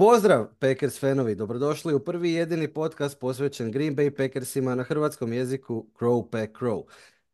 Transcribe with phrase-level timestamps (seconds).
[0.00, 5.86] Pozdrav Packers fanovi, dobrodošli u prvi jedini podcast posvećen Green Bay Packersima na hrvatskom jeziku
[5.98, 6.84] Crow Pack Crow.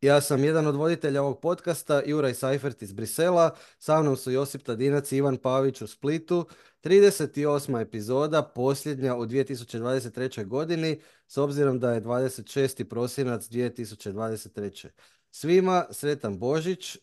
[0.01, 4.63] Ja sam jedan od voditelja ovog podcasta, Juraj Seifert iz Brisela, sa mnom su Josip
[4.63, 6.47] Tadinac i Ivan Pavić u Splitu.
[6.83, 7.81] 38.
[7.81, 10.47] epizoda, posljednja u 2023.
[10.47, 12.85] godini, s obzirom da je 26.
[12.85, 14.89] prosinac 2023.
[15.31, 16.99] Svima sretan Božić, e,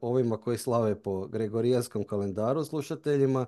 [0.00, 3.46] ovima koji slave po Gregorijanskom kalendaru, slušateljima,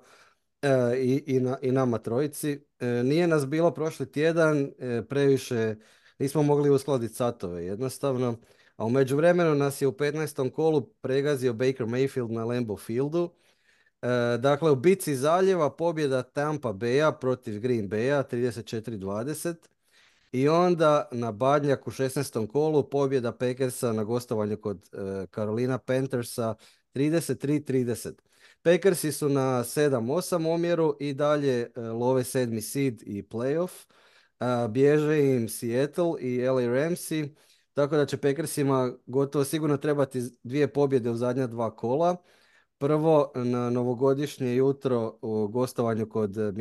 [0.62, 2.60] E, i, i, na, i nama trojici.
[2.80, 5.76] E, nije nas bilo prošli tjedan, e, previše
[6.18, 8.36] nismo mogli uskladiti satove jednostavno,
[8.76, 10.50] a u međuvremenu nas je u 15.
[10.50, 13.30] kolu pregazio Baker Mayfield na Lambeau Fieldu.
[14.38, 19.54] Dakle, u bici zaljeva pobjeda Tampa Baya protiv Green Baya 34-20
[20.32, 22.46] i onda na Badnjak u 16.
[22.46, 24.88] kolu pobjeda Packersa na gostovanju kod
[25.34, 26.54] Carolina Panthersa
[26.94, 28.12] 33-30.
[28.62, 33.86] Packersi su na 7-8 omjeru i dalje e, love sedmi seed i playoff.
[34.68, 37.28] Bježe im Seattle i LA Ramsey,
[37.74, 42.16] tako da će Packersima gotovo sigurno trebati dvije pobjede u zadnja dva kola.
[42.78, 46.52] Prvo na novogodišnje jutro u gostovanju kod, e,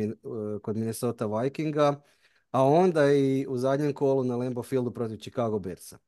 [0.62, 2.02] kod Minnesota Vikinga,
[2.50, 5.98] a onda i u zadnjem kolu na Lambeau Fieldu protiv Chicago Bearsa.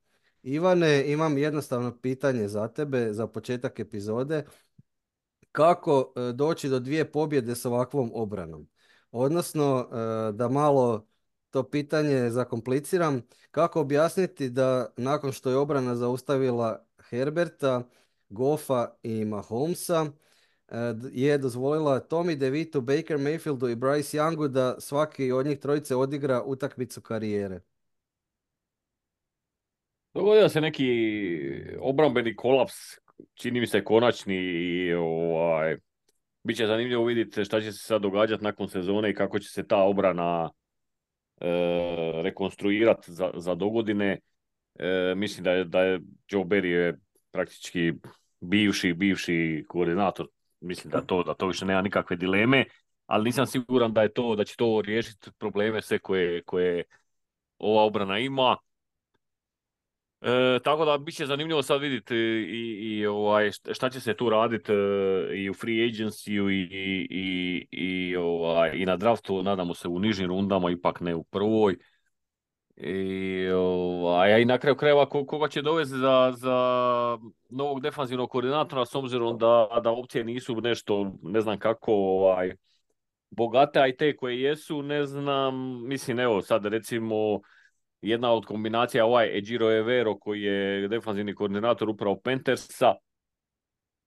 [0.43, 4.43] Ivane, imam jednostavno pitanje za tebe za početak epizode
[5.55, 8.67] kako e, doći do dvije pobjede s ovakvom obranom.
[9.11, 11.07] Odnosno, e, da malo
[11.49, 17.83] to pitanje zakompliciram, kako objasniti da nakon što je obrana zaustavila Herberta,
[18.29, 20.05] Goffa i Mahomesa,
[20.67, 20.75] e,
[21.11, 26.43] je dozvolila Tommy DeVito, Baker Mayfieldu i Bryce Youngu da svaki od njih trojice odigra
[26.45, 27.61] utakmicu karijere.
[30.13, 30.87] Dogodio se neki
[31.79, 32.73] obrambeni kolaps
[33.33, 35.77] čini mi se konačni i ovaj,
[36.43, 39.67] bit će zanimljivo vidjeti šta će se sad događati nakon sezone i kako će se
[39.67, 40.49] ta obrana
[41.41, 41.47] e,
[42.23, 44.19] rekonstruirati za, za dogodine.
[44.79, 45.99] E, mislim da je, da je
[46.29, 46.97] Joe Berry je
[47.31, 47.93] praktički
[48.39, 50.27] bivši, bivši koordinator.
[50.59, 52.65] Mislim da to, da to više nema nikakve dileme,
[53.05, 56.83] ali nisam siguran da je to, da će to riješiti probleme sve koje, koje
[57.57, 58.57] ova obrana ima.
[60.25, 64.29] E, tako da bit će zanimljivo sad vidjeti i, i ovaj, šta će se tu
[64.29, 64.75] raditi e,
[65.35, 66.67] i u free agency i,
[67.09, 71.77] i, i, ovaj, i na draftu, nadamo se u nižim rundama, ipak ne u prvoj.
[72.77, 76.57] I, ovaj, i na kraju krajeva koga će dovesti za, za
[77.49, 82.55] novog defanzivnog koordinatora s obzirom da, da opcije nisu nešto, ne znam kako, ovaj,
[83.29, 87.39] bogate, a i te koje jesu, ne znam, mislim, evo sad recimo
[88.05, 92.93] jedna od kombinacija ovaj Ejiro Evero koji je defanzivni koordinator upravo Panthersa.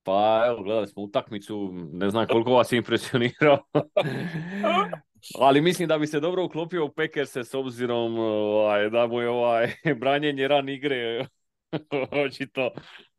[0.02, 3.58] Pa evo, gledali smo utakmicu, ne znam koliko vas je impresionirao.
[5.40, 9.28] Ali mislim da bi se dobro uklopio u Packerse s obzirom ovaj, da mu je
[9.28, 11.26] ovaj, branjenje ran igre
[12.26, 12.70] očito,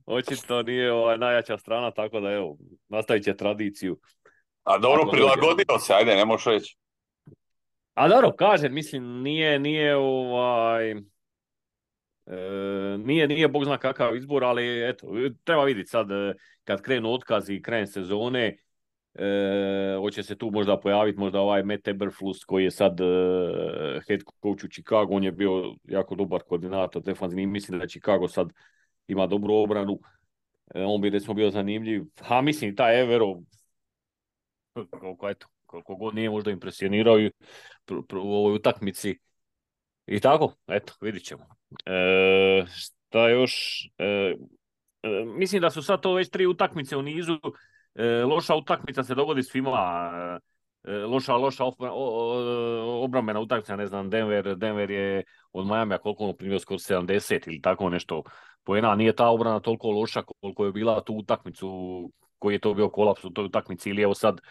[0.06, 2.58] očito nije ovaj, najjača strana, tako da evo,
[2.88, 4.00] nastavit će tradiciju.
[4.64, 6.78] A dobro, prilagodio se, ajde, ne možeš reći.
[8.00, 10.92] A dobro, kažem, mislim, nije, nije ovaj...
[10.92, 10.98] E,
[12.98, 15.08] nije, nije bog zna kakav izbor, ali eto,
[15.44, 16.34] treba vidjeti sad e,
[16.64, 18.58] kad krenu otkazi i krene sezone,
[19.14, 23.04] e, hoće se tu možda pojaviti možda ovaj Matt Eberflus koji je sad e,
[24.08, 28.50] head coach u Chicago, on je bio jako dobar koordinator defanzivni, mislim da Chicago sad
[29.08, 30.00] ima dobru obranu,
[30.76, 33.36] e, on bi recimo bio zanimljiv, a mislim taj Evero,
[35.00, 37.18] koliko eto, koliko god nije možda impresionirao
[37.98, 39.20] u ovoj utakmici.
[40.06, 41.46] I tako, eto, vidit ćemo.
[41.86, 43.86] E, šta još?
[43.98, 44.06] E,
[45.04, 47.40] e, mislim da su sad to već tri utakmice u nizu.
[47.96, 50.12] E, loša utakmica se dogodi svima.
[50.84, 51.64] E, loša, loša
[53.04, 55.24] obrambena utakmica, ne znam, Denver, Denver je
[55.54, 58.24] od Miami koliko ono primio skoro 70 ili tako nešto
[58.64, 58.96] poena.
[58.96, 61.70] Nije ta obrana toliko loša koliko je bila tu utakmicu
[62.40, 64.42] koji je to bio kolaps u toj utakmici ili evo sad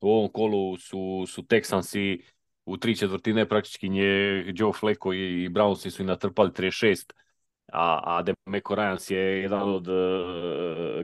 [0.00, 2.22] u ovom kolu su, su Texansi
[2.64, 7.12] u tri četvrtine praktički je Joe Flacco i Brownsi su i natrpali 36,
[7.72, 9.94] a, a Demeco Ryans je jedan od uh,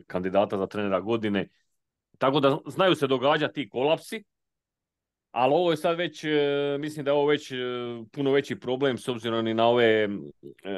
[0.07, 1.49] kandidata za trenera godine.
[2.19, 4.25] Tako da znaju se događati ti kolapsi,
[5.31, 6.31] ali ovo je sad već, uh,
[6.81, 7.59] mislim da je ovo već uh,
[8.13, 10.09] puno veći problem s obzirom i na, ove,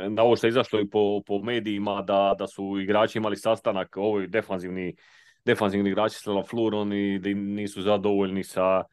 [0.08, 3.96] na ovo što je izašlo i po, po medijima da, da su igrači imali sastanak,
[3.96, 4.96] ovoj defanzivni
[5.44, 8.84] defanzivni igrači sa LaFleurom i da nisu zadovoljni sa,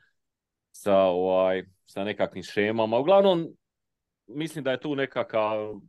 [0.78, 3.00] sa, ovaj, sa nekakvim šemama.
[3.00, 3.48] Uglavnom,
[4.28, 5.80] mislim da je tu nekakav,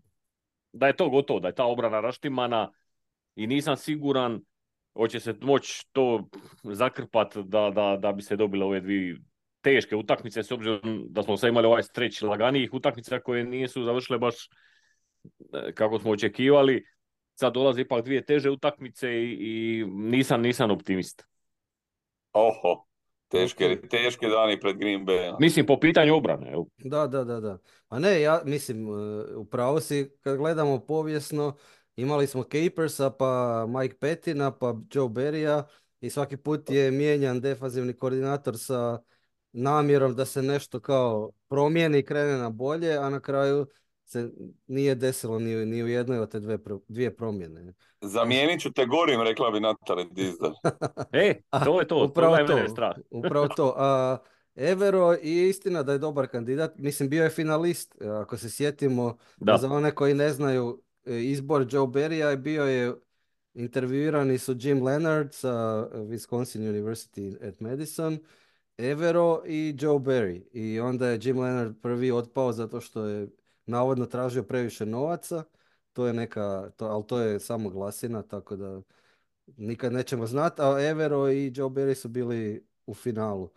[0.72, 2.72] da je to gotovo, da je ta obrana raštimana
[3.36, 4.40] i nisam siguran
[4.96, 6.28] hoće se moći to
[6.62, 9.16] zakrpat da, da, da bi se dobile ove dvije
[9.60, 14.18] teške utakmice s obzirom da smo sad imali ovaj streć laganijih utakmica koje nisu završile
[14.18, 16.84] baš e, kako smo očekivali.
[17.34, 21.24] Sad dolaze ipak dvije teže utakmice i, i nisam, nisam optimist.
[22.32, 22.87] Oho,
[23.28, 25.36] teške, teške dani pred Green Bay.
[25.40, 26.52] Mislim, po pitanju obrane.
[26.78, 27.58] Da, da, da, da.
[27.88, 31.56] A ne, ja mislim, e, upravo si, kad gledamo povijesno,
[31.96, 35.62] imali smo Capersa, pa Mike Pettina, pa Joe Berrya
[36.00, 38.98] i svaki put je mijenjan defazivni koordinator sa
[39.52, 43.66] namjerom da se nešto kao promijeni i krene na bolje, a na kraju
[44.08, 44.30] se
[44.66, 46.58] nije desilo ni, ni u jednoj od te dve,
[46.88, 47.72] dvije promjene.
[48.00, 50.50] Zamijenit ću te gorim, rekla bi Natale Dizdar.
[51.12, 52.72] E, to je to, Upravo to je to.
[52.72, 52.96] strah.
[53.10, 53.74] Upravo to.
[53.76, 54.16] A,
[54.54, 56.78] Evero je istina da je dobar kandidat.
[56.78, 57.94] Mislim, bio je finalist.
[58.00, 59.56] e, Ako se sjetimo, Da.
[59.56, 62.94] za one koji ne znaju, e, izbor Joe Berrya je bio je
[63.54, 65.50] intervjuirani su Jim Leonard sa
[65.92, 68.18] Wisconsin University at Madison,
[68.78, 70.42] Evero i Joe Berry.
[70.52, 73.28] I onda je Jim Leonard prvi otpao zato što je
[73.68, 75.44] navodno tražio previše novaca.
[75.92, 78.82] To je neka, to, ali to je samo glasina, tako da
[79.56, 83.50] nikad nećemo znati, a Evero i Joe Berry su bili u finalu.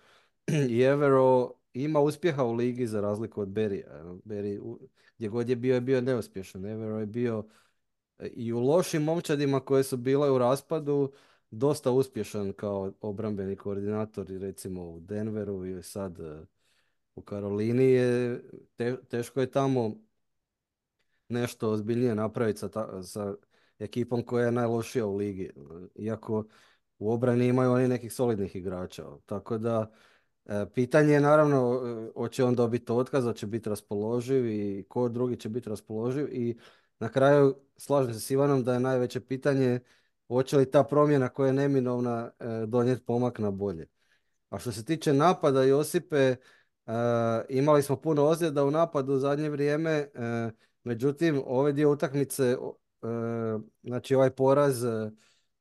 [0.70, 4.20] I Evero ima uspjeha u ligi za razliku od Berrya.
[4.26, 4.78] Berry,
[5.18, 6.66] gdje god je bio, je bio neuspješan.
[6.66, 7.46] Evero je bio
[8.20, 11.12] e, i u lošim momčadima koje su bile u raspadu
[11.52, 16.46] dosta uspješan kao obrambeni koordinator recimo u Denveru i sad e,
[17.16, 18.42] u Karolini je
[18.76, 19.96] te- teško je tamo
[21.30, 23.34] nešto ozbiljnije napraviti sa, ta- sa
[23.80, 25.52] ekipom koja je najlošija u ligi.
[25.96, 26.46] Iako
[27.00, 29.06] u obrani imaju oni nekih solidnih igrača.
[29.26, 29.92] Tako da
[30.46, 35.36] e, pitanje je naravno e, hoće on dobiti otkaz, hoće biti raspoloživ i ko drugi
[35.36, 36.58] će biti raspoloživ i
[37.00, 39.80] na kraju slažem se s Ivanom da je najveće pitanje
[40.28, 43.88] hoće li ta promjena koja je neminovna e, donijeti pomak na bolje.
[44.50, 46.36] A što se tiče napada Josipe,
[47.50, 50.10] imali smo puno ozljeda u napadu u zadnje vrijeme, e,
[50.84, 53.08] međutim ove dio utakmice, o- e,
[53.84, 54.84] znači ovaj poraz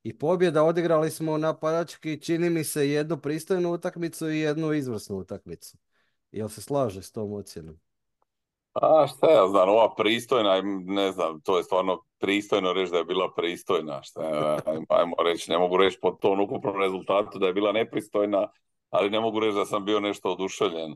[0.02, 5.76] i pobjeda odigrali smo napadački, čini mi se, jednu pristojnu utakmicu i jednu izvrsnu utakmicu.
[6.32, 7.80] Jel se slaže s tom ocjenom?
[8.72, 13.04] A šta ja znam, ova pristojna, ne znam, to je stvarno pristojno reći da je
[13.04, 17.46] bila pristojna, šta ja, ajmo, ajmo reći, ne mogu reći po tom ukupnom rezultatu da
[17.46, 18.48] je bila nepristojna,
[18.90, 20.94] ali ne mogu reći da sam bio nešto oduševljen.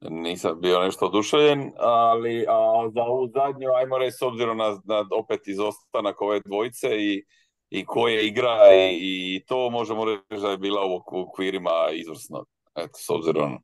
[0.00, 5.04] Nisam bio nešto oduševljen, ali a za ovu zadnju, ajmo reći, s obzirom na, na
[5.18, 7.24] opet izostanak ove dvojice i,
[7.70, 11.70] i koje igra i, i to možemo reći da je bila u ok- u okvirima
[11.92, 12.44] izvrsno.
[12.74, 13.58] Eto, s obzirom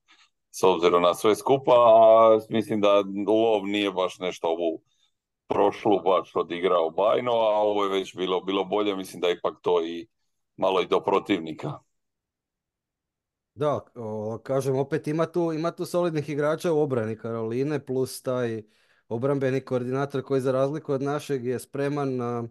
[0.54, 4.82] s obzirom na sve skupa, a mislim da lov nije baš nešto ovu
[5.48, 9.84] prošlu baš odigrao bajno, a ovo je već bilo, bilo bolje, mislim da ipak to
[9.84, 10.06] i
[10.56, 11.78] malo i do protivnika.
[13.54, 18.62] Da, o, kažem, opet ima tu, ima tu solidnih igrača u obrani Karoline, plus taj
[19.08, 22.44] obrambeni koordinator koji za razliku od našeg je spreman na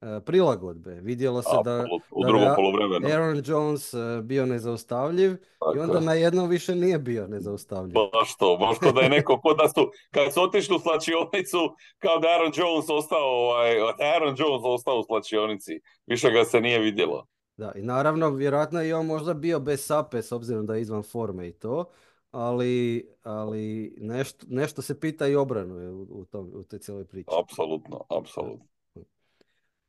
[0.00, 0.90] e, prilagodbe.
[0.90, 3.08] Vidjelo se da, Apsolutno, u da poluvremenu.
[3.08, 6.04] Aaron Jones e, bio nezaustavljiv i Tako onda je.
[6.04, 7.94] na jednom više nije bio nezaustavljiv.
[8.12, 11.58] Baš to, baš ko da je neko, ko da su, kad su otišli u slačionicu,
[11.98, 13.80] kao da je Aaron Jones ostao, ovaj,
[14.14, 15.80] Aaron Jones ostao u slačionici.
[16.06, 17.26] Više ga se nije vidjelo.
[17.58, 20.80] Da, i naravno, vjerojatno je i on možda bio bez sape s obzirom da je
[20.80, 21.84] izvan forme i to,
[22.30, 27.04] ali, ali nešto, nešto se pita i obranu je u, u, tom, u toj cijeloj
[27.04, 27.30] priči.
[27.42, 28.66] Apsolutno, apsolutno.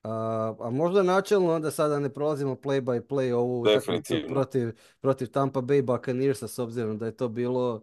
[0.03, 5.31] A, a možda načelno onda sada ne prolazimo play by play ovu utakmicu protiv, protiv
[5.31, 7.81] Tampa Bay Buccaneersa s obzirom da je to bilo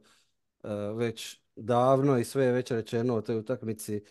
[0.62, 4.04] e, već davno i sve je već rečeno o toj utakmici.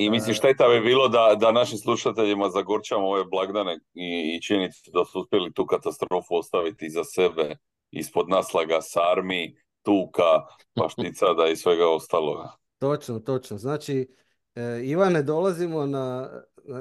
[0.00, 4.90] I mislim šteta bi bilo da, da našim slušateljima zagorčamo ove blagdane i, i činjenicu
[4.94, 7.56] da su uspjeli tu katastrofu ostaviti iza sebe
[7.90, 12.52] ispod naslaga sarmi, tuka, pašticada i svega ostaloga.
[12.78, 13.58] Točno, točno.
[13.58, 14.08] Znači,
[14.54, 16.30] e, Ivane, dolazimo na,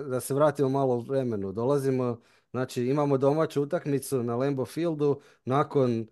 [0.08, 2.22] da se vratimo malo u vremenu, dolazimo,
[2.52, 6.08] znači imamo domaću utakmicu na Lambeau Fieldu nakon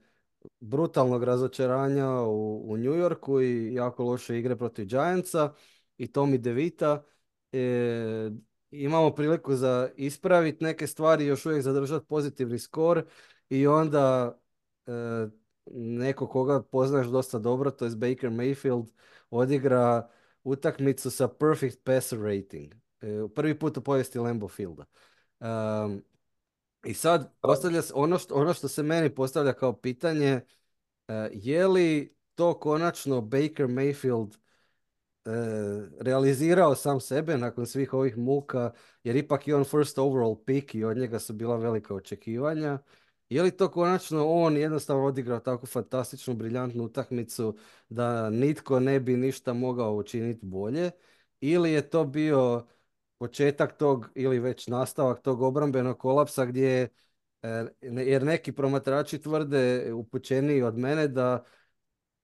[0.59, 5.53] brutalnog razočaranja u, u New Yorku i jako loše igre protiv Giantsa
[5.97, 7.03] i Tommy DeVita.
[7.51, 8.31] E,
[8.71, 13.03] imamo priliku za ispraviti neke stvari, još uvijek zadržati pozitivni skor
[13.49, 14.37] i onda
[14.85, 14.91] e,
[15.71, 18.91] neko koga poznaš dosta dobro, to je Baker Mayfield,
[19.29, 20.09] odigra
[20.43, 22.73] utakmicu sa perfect passer rating.
[23.01, 24.85] E, prvi put u povijesti Lambeau Fielda.
[25.39, 26.03] Um,
[26.85, 30.41] I sad postavlja se ono što, ono što se meni postavlja kao pitanje,
[31.07, 34.39] e, je li to konačno Baker Mayfield e,
[35.99, 38.71] realizirao sam sebe nakon svih ovih muka,
[39.03, 42.79] jer ipak je on first overall pick i od njega su bila velika očekivanja,
[43.29, 47.57] Je li to konačno on jednostavno odigrao tako fantastičnu, briljantnu utakmicu
[47.89, 50.91] da nitko ne bi ništa mogao učiniti bolje?
[51.41, 52.67] Ili je to bio
[53.17, 56.89] početak tog ili već nastavak tog obrambenog kolapsa gdje
[57.41, 61.43] e, jer neki promatrači tvrde upućeniji od mene da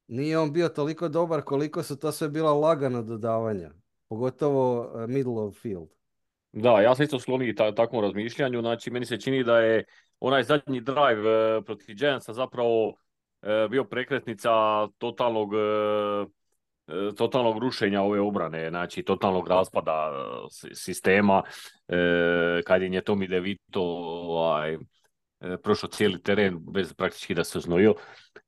[0.07, 3.71] nije on bio toliko dobar koliko su to sve bila lagana dodavanja,
[4.09, 5.87] pogotovo e, middle of field.
[6.51, 9.85] Da, ja sam isto skloni takvom razmišljanju, znači meni se čini da je
[10.19, 12.93] onaj zadnji drive e, protiv Giantsa zapravo
[13.69, 14.49] bio prekretnica
[14.97, 15.49] totalnog
[17.17, 20.11] totalnog rušenja ove obrane, znači totalnog raspada
[20.73, 21.43] sistema,
[22.65, 24.77] kad je Tomi DeVito ovaj,
[25.63, 27.95] prošao cijeli teren bez praktički da se znojio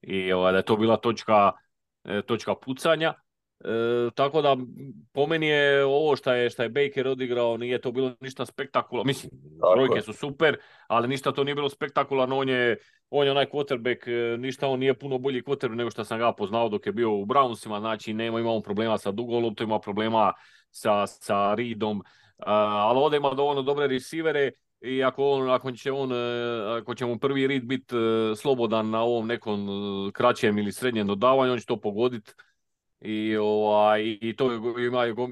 [0.01, 1.51] i ovaj, da je to bila točka,
[2.25, 3.13] točka pucanja.
[3.59, 4.57] E, tako da
[5.13, 9.07] po meni je ovo što je, šta je Baker odigrao nije to bilo ništa spektakularno.
[9.07, 9.31] Mislim,
[9.75, 12.37] brojke su super, ali ništa to nije bilo spektakularno.
[12.37, 12.77] On je,
[13.09, 16.33] on je onaj quarterback, e, ništa on nije puno bolji quarterback nego što sam ga
[16.33, 17.79] poznao dok je bio u Brownsima.
[17.79, 20.33] Znači, nema imamo problema sa dugom ima problema
[20.69, 22.01] sa, sa Reedom,
[22.37, 24.51] ali ovdje ima dovoljno dobre receivere
[24.86, 26.15] i ako, on, ako, će on, e,
[26.80, 27.96] ako će mu prvi read biti
[28.38, 29.68] slobodan na ovom nekom
[30.13, 32.32] kraćem ili srednjem dodavanju, on će to pogoditi
[33.01, 34.51] i, ovaj, i to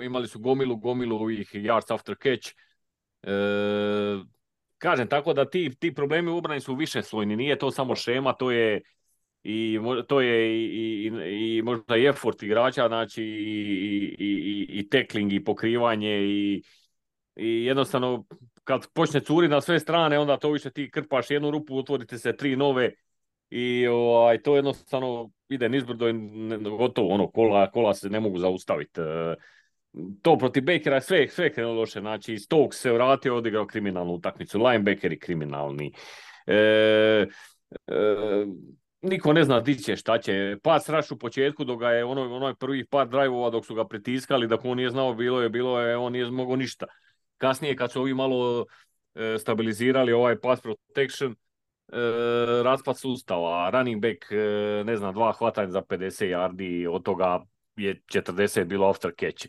[0.04, 2.56] imali su gomilu, gomilu ovih yards after catch.
[3.24, 3.32] E,
[4.78, 8.34] kažem, tako da ti, ti problemi u obrani su više slojni, nije to samo šema,
[8.34, 8.82] to je
[9.44, 15.34] i to je i, i, i možda i effort igrača, znači i, i, i tackling
[15.34, 16.64] i pokrivanje i,
[17.36, 18.26] i jednostavno
[18.64, 22.36] kad počne curi na sve strane, onda to više ti krpaš jednu rupu, otvorite se
[22.36, 22.92] tri nove
[23.50, 26.14] i ovaj, to jednostavno ide nizbrdo i
[26.78, 29.02] gotovo, ono, kola, kola se ne mogu zaustaviti.
[29.02, 29.36] E,
[30.22, 35.20] to protiv Bakera sve, sve krenulo loše, znači Stokes se vratio, odigrao kriminalnu utakmicu, linebackeri
[35.20, 35.94] kriminalni.
[36.48, 36.56] E,
[37.88, 38.46] e,
[39.02, 40.58] niko ne zna di će, šta će.
[40.64, 43.88] Pas raš u početku dok ga je ono, onoj prvih par drajvova dok su ga
[43.88, 46.86] pritiskali, dok on nije znao bilo je, bilo je, on nije mogao ništa.
[47.38, 48.66] Kasnije kad su ovi malo
[49.16, 51.36] e, stabilizirali ovaj pass protection, e,
[52.64, 57.40] raspad sustava, running back, e, ne znam, dva hvatanja za 50 yardi, od toga
[57.76, 59.48] je 40 bilo after catch.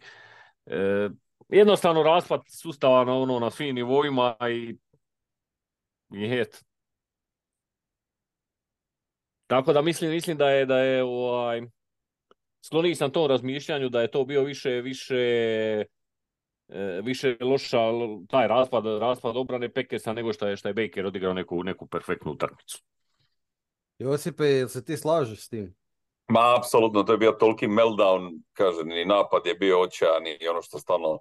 [0.67, 1.09] E,
[1.49, 4.77] jednostavno raspad sustava na, ono, na svim nivoima i
[6.11, 6.45] je
[9.47, 11.63] Tako da mislim, mislim da je, da je ovaj,
[12.63, 15.15] skloniji sam tom razmišljanju da je to bio više, više
[17.03, 17.79] više loša
[18.29, 22.33] taj raspad, raspad obrane Pekesa nego što je, što je Baker odigrao neku, neku perfektnu
[22.33, 22.83] utakmicu.
[23.99, 25.75] Josipe, jel se ti slažeš s tim?
[26.29, 30.63] Ma, apsolutno, to je bio toliki meltdown, kaže, ni napad je bio očajan i ono
[30.63, 31.19] što stalno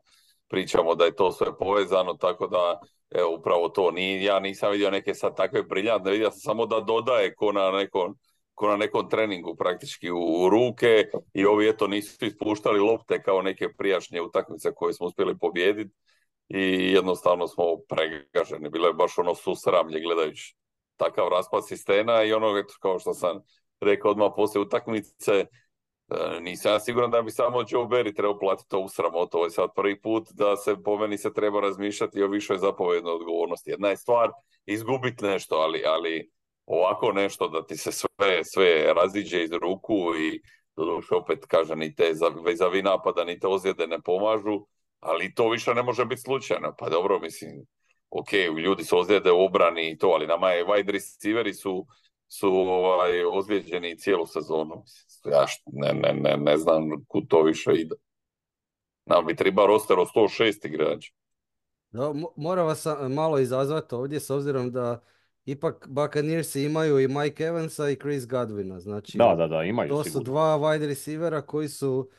[0.47, 2.79] pričamo da je to sve povezano, tako da,
[3.09, 6.79] evo, upravo to, ni, ja nisam vidio neke sad takve briljantne, vidio sam samo da
[6.79, 8.15] dodaje ko na nekom
[8.53, 13.73] ko na nekom treningu praktički u, ruke i ovi eto nisu ispuštali lopte kao neke
[13.77, 15.95] prijašnje utakmice koje smo uspjeli pobijediti
[16.47, 18.69] i jednostavno smo pregaženi.
[18.69, 20.55] Bilo je baš ono susramlje gledajući
[20.97, 23.41] takav raspad sistema i ono kao što sam
[23.81, 25.45] rekao odmah poslije utakmice e,
[26.41, 29.37] nisam ja siguran da bi samo Joe Berry trebao platiti ovu sramotu.
[29.37, 33.13] Ovo je sad prvi put da se po meni se treba razmišljati o višoj zapovjednoj
[33.13, 33.71] odgovornosti.
[33.71, 34.29] Jedna je stvar
[34.65, 36.31] izgubiti nešto, ali, ali
[36.65, 40.41] ovako nešto da ti se sve, sve raziđe iz ruku i
[40.75, 42.11] doduše opet kaže ni te
[42.45, 44.65] vezavi napada ni te ozljede ne pomažu,
[44.99, 46.75] ali to više ne može biti slučajno.
[46.77, 47.65] Pa dobro, mislim,
[48.09, 51.85] ok, ljudi su ozljede u obrani i to, ali nama je wide receiveri su,
[52.27, 54.83] su ovaj, ozlijeđeni cijelu sezonu.
[55.25, 57.95] Ja ne, ne, ne, ne znam kud to više ide.
[59.05, 61.13] Nam bi treba roster od 106 igrača.
[61.91, 65.03] Da, moram vas malo izazvati ovdje s obzirom da
[65.45, 68.79] ipak Buccaneers imaju i Mike Evansa i Chris Godwina.
[68.79, 72.09] Znači, da, da, da, imaju To su dva wide receivera koji su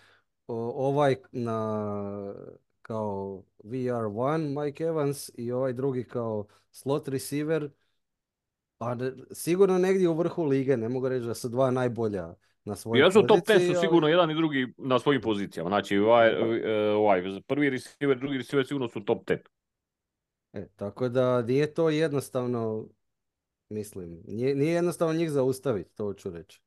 [0.47, 2.35] ovaj na
[2.83, 7.71] kao VR1 Mike Evans i ovaj drugi kao slot receiver.
[8.79, 8.97] A
[9.31, 13.27] sigurno negdje u vrhu lige, ne mogu reći da su dva najbolja na svojoj poziciji.
[13.27, 15.71] top 10 su sigurno jedan i drugi na svojim pozicijama.
[15.71, 19.39] Znači ovaj, e, ovaj prvi receiver, drugi receiver sigurno su top 10.
[20.53, 22.89] E, tako da nije to jednostavno
[23.69, 26.61] Mislim, nije, nije jednostavno njih zaustaviti, to ću reći.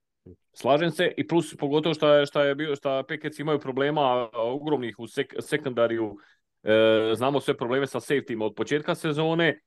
[0.53, 5.07] Slažem se i plus pogotovo što što je bio, što Pekec imaju problema ogromnih u
[5.07, 6.17] sek, sekundariju.
[6.63, 9.61] E, znamo sve probleme sa safety od početka sezone.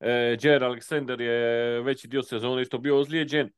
[0.00, 3.50] E, Jer Alexander je veći dio sezone isto bio ozlijeđen.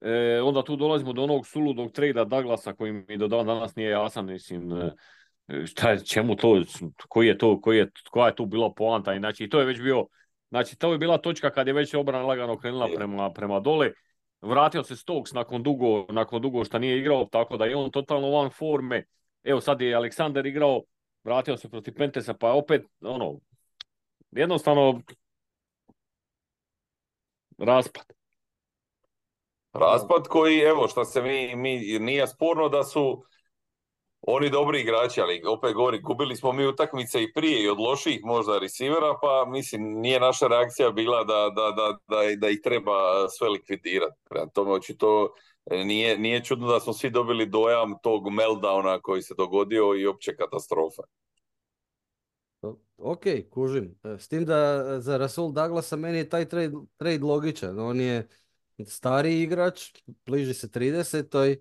[0.00, 4.26] E, onda tu dolazimo do onog suludog trejda Douglasa koji mi do danas nije jasan.
[4.26, 6.62] Mislim, e, šta čemu to,
[7.08, 9.18] koji je to, koji je, koja je tu bila poanta.
[9.18, 10.06] Znači, to je već bio
[10.52, 13.92] Znači, to je bila točka kad je već obrana lagano krenula prema, prema dole.
[14.40, 18.30] Vratio se Stokes nakon dugo, nakon dugo što nije igrao, tako da je on totalno
[18.30, 19.04] van forme.
[19.42, 20.82] Evo sad je Aleksandar igrao,
[21.24, 23.38] vratio se protiv Pentesa, pa opet, ono,
[24.30, 25.00] jednostavno
[27.58, 28.04] raspad.
[29.72, 33.24] Raspad koji, evo, što se mi, mi, nije sporno da su
[34.22, 38.20] oni dobri igrači, ali opet govori, gubili smo mi utakmice i prije i od loših
[38.24, 43.28] možda receivera, pa mislim, nije naša reakcija bila da, da, da, da, da ih treba
[43.28, 44.16] sve likvidirati.
[44.28, 45.32] Prema tome, očito
[45.70, 50.36] nije, nije čudno da smo svi dobili dojam tog meltdowna koji se dogodio i opće
[50.36, 51.02] katastrofe.
[52.96, 53.98] Ok, kužim.
[54.04, 57.78] E, S tim da za Rasul Douglasa meni je taj trade, trade logičan.
[57.78, 58.28] On je
[58.86, 59.90] stariji igrač,
[60.26, 61.56] bliži se 30.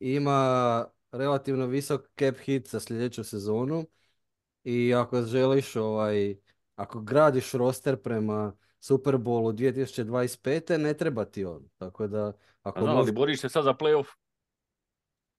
[0.00, 3.86] Ima relativno visok cap hit za sljedeću sezonu
[4.64, 6.36] i ako želiš ovaj,
[6.76, 10.78] ako gradiš roster prema Super Bowlu 2025.
[10.78, 11.68] ne treba ti on.
[11.78, 14.06] Tako da, ako A znam, ali boriš se sad za playoff.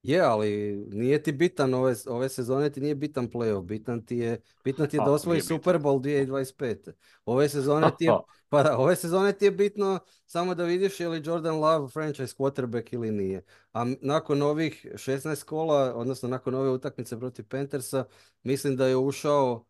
[0.04, 4.42] je, ali nije ti bitan ove, ove sezone ti nije bitan playoff, bitan ti je,
[4.64, 5.42] bitno ti je da Kako osvoji bitan?
[5.42, 6.92] Super Bowl 2025.
[7.26, 8.20] Ove sezone ti je,
[8.52, 12.36] pa da, ove sezone ti je bitno samo da vidiš je li Jordan Love franchise
[12.38, 13.44] quarterback ili nije.
[13.74, 18.06] A nakon ovih 16 kola, odnosno nakon ove utakmice protiv Panthersa,
[18.44, 19.66] mislim da je ušao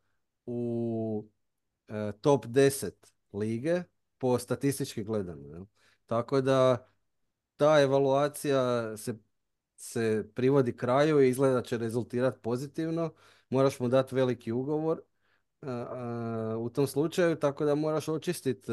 [0.46, 1.26] u
[1.88, 2.92] e, top 10
[3.34, 3.84] lige
[4.18, 5.68] po statistički gledano.
[6.06, 6.88] Tako da
[7.58, 9.16] ta evaluacija se
[9.80, 13.14] se privodi kraju i izgleda da će rezultirati pozitivno.
[13.50, 15.02] Moraš mu dati veliki ugovor
[16.60, 18.72] u tom slučaju, tako da moraš očistiti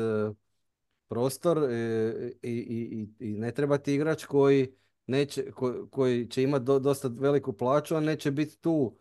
[1.08, 4.74] prostor e, i, i, i, i ne treba ti igrač koji,
[5.06, 8.96] neće, ko- koji će imati do- dosta veliku plaću, a neće biti tu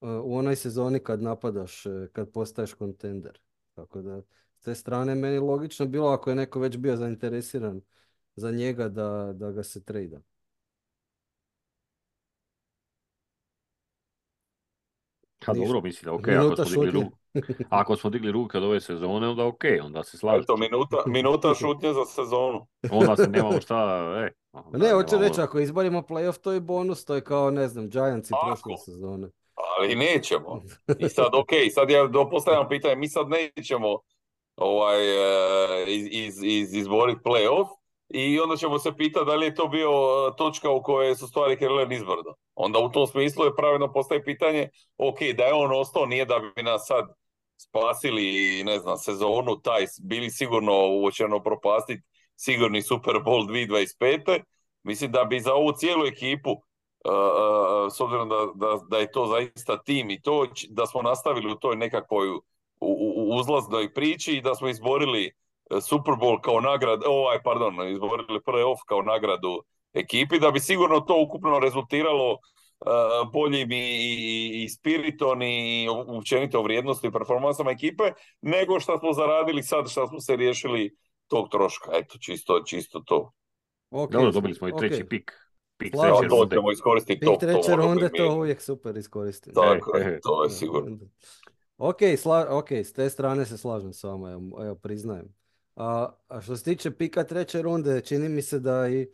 [0.00, 3.40] e, u onoj sezoni kad napadaš, e, kad postaješ kontender.
[3.74, 4.22] Tako da,
[4.58, 7.80] s te strane meni logično bilo ako je neko već bio zainteresiran
[8.36, 10.20] za njega da, da ga se trejda.
[15.52, 17.16] Ha, dobro, mislim, ok, Minuta ako smo, digli ruku,
[17.70, 20.40] ako smo digli ruke od ove sezone, onda ok, onda se slažem.
[20.40, 22.66] Eto, minuta, minuta šutnje za sezonu.
[22.90, 23.76] Onda se nemamo šta,
[24.26, 24.30] e.
[24.52, 27.68] Pa Ne, hoću nemamo- reći, ako izborimo playoff, to je bonus, to je kao, ne
[27.68, 28.46] znam, Giantsi Ako.
[28.46, 29.28] prošle sezone.
[29.72, 30.62] Ali nećemo.
[30.98, 33.98] I sad, ok, sad ja do- postavljam pitanje, mi sad nećemo
[34.56, 37.66] ovaj, e, iz, iz, iz, izboriti playoff
[38.10, 41.26] i onda ćemo se pitati da li je to bio e, točka u kojoj su
[41.26, 42.34] stvari krenule nizbrdo.
[42.54, 46.38] Onda u tom smislu je pravilno postaje pitanje, ok, da je on ostao, nije da
[46.56, 47.04] bi nas sad
[47.56, 52.02] spasili, ne znam, sezonu, taj, bili sigurno uočeno propastiti
[52.36, 54.40] sigurni Super Bowl 2025.
[54.82, 56.62] Mislim da bi za ovu cijelu ekipu
[57.04, 61.02] Uh, uh, s obzirom da, da, da je to zaista tim i to, da smo
[61.02, 62.28] nastavili u toj nekakvoj
[63.38, 65.32] uzlaznoj priči i da smo izborili
[65.80, 71.22] Super Bowl kao nagradu, ovaj, pardon, izborili playoff kao nagradu ekipi, da bi sigurno to
[71.22, 78.04] ukupno rezultiralo uh, boljim i, i, i spiritom i općenito vrijednosti i performansama ekipe,
[78.40, 81.90] nego što smo zaradili sad, što smo se riješili tog troška.
[81.94, 83.32] Eto, čisto, čisto to.
[83.90, 85.32] Ok, Dobro, dobili smo i treći pik.
[85.76, 87.20] Pik Slažem treće to ćemo iskoristiti.
[87.20, 89.54] Pik to, treće runde, to uvijek super iskoristiti.
[89.54, 90.20] Tako E, je, e.
[90.22, 90.98] to je sigurno.
[91.78, 95.39] Ok, sla, ok, s te strane se slažem s vama, evo, evo priznajem.
[95.76, 99.08] A, a što se tiče pika treće runde, čini mi se da i,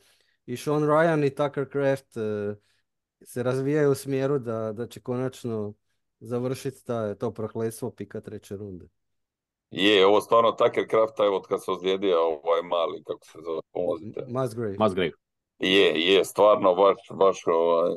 [0.46, 2.54] i Sean Ryan i Tucker Kraft e,
[3.24, 5.74] se razvijaju u smjeru da, da će konačno
[6.20, 8.88] završiti ta, to prokletstvo pika treće runde.
[9.70, 13.60] Je, ovo stvarno Tucker Kraft, evo od kad se ozlijedio ovaj mali, kako se zove,
[13.72, 14.24] pomozite.
[14.28, 14.76] Musgrave.
[14.78, 15.10] Musgrave.
[15.58, 17.92] Je, je, stvarno baš, baš ovaj,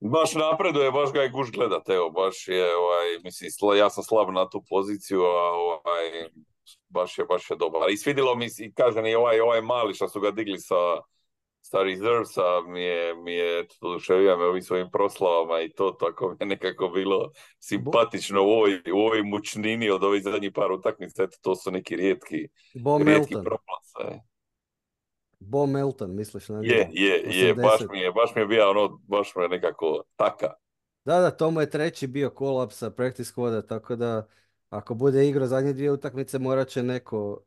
[0.00, 4.04] baš napreduje, baš ga je guš gledat, evo, baš je, ovaj, mislim, sla- ja sam
[4.04, 6.30] slab na tu poziciju, a ovaj,
[6.88, 7.90] baš je, baš je dobar.
[7.90, 10.74] I svidilo mi se, i kažem, i ovaj, ovaj mali što su ga digli sa,
[11.60, 16.36] sa reservesa mi je, mi je oduševio me ovim svojim proslavama i to tako mi
[16.40, 21.36] je nekako bilo simpatično u ovoj, u ovoj mučnini od ovih zadnjih par utakmica, eto,
[21.42, 23.44] to su neki rijetki, Bo rijetki Melton.
[23.44, 23.92] proplas.
[24.00, 24.20] e.
[25.40, 26.74] Bo Melton, misliš na njega?
[26.74, 27.92] Je, je, je, baš 80.
[27.92, 30.52] mi je, baš mi je bio ono, baš mi je nekako taka.
[31.04, 34.28] Da, da, to mu je treći bio kolaps sa practice squada, tako da
[34.70, 37.40] ako bude igrao zadnje dvije utakmice morat će neko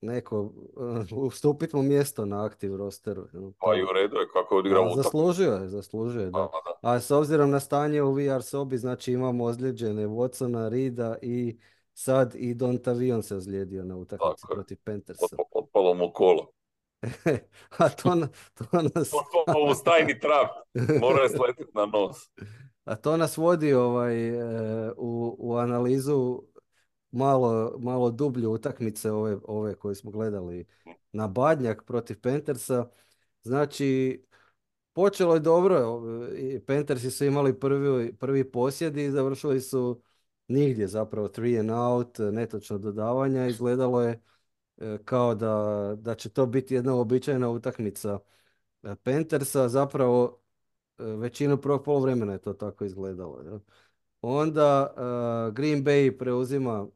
[0.00, 0.40] neko
[1.12, 3.26] uh, ustupiti mu mjesto na aktiv rosteru.
[3.60, 6.30] Pa i u redu je kako je A, odigrao zaslužio je, zaslužio je, da.
[6.30, 6.48] Da,
[6.82, 6.90] da.
[6.90, 11.58] A s obzirom na stanje u VR sobi, znači imamo ozlijeđene Watsona, Rida i
[11.94, 15.24] sad i Dontavion se ozlijedio na utakmici Tako protiv Panthersa.
[15.26, 16.50] Otpa- Otpalo mu kolo.
[17.78, 20.50] A to, na- to nas, Otpalo mu stajni trap.
[21.00, 22.16] Mora je sletiti na nos.
[22.86, 26.42] a to nas vodi ovaj, e, u, u analizu
[27.10, 30.66] malo, malo dublje utakmice ove, ove koje smo gledali
[31.12, 32.88] na Badnjak protiv Panthersa.
[33.42, 34.22] Znači,
[34.92, 36.02] počelo je dobro,
[36.36, 40.02] i Panthersi su imali prvi, prvi posjed i završili su
[40.48, 44.22] nigdje zapravo three and out, netočno dodavanja, izgledalo je
[44.78, 48.18] e, kao da, da će to biti jedna običajna utakmica
[48.82, 50.45] e, Panthersa, zapravo e,
[50.98, 53.60] većinu prvog polovremena je to tako izgledalo.
[54.22, 54.94] Onda
[55.54, 56.86] Green Bay preuzima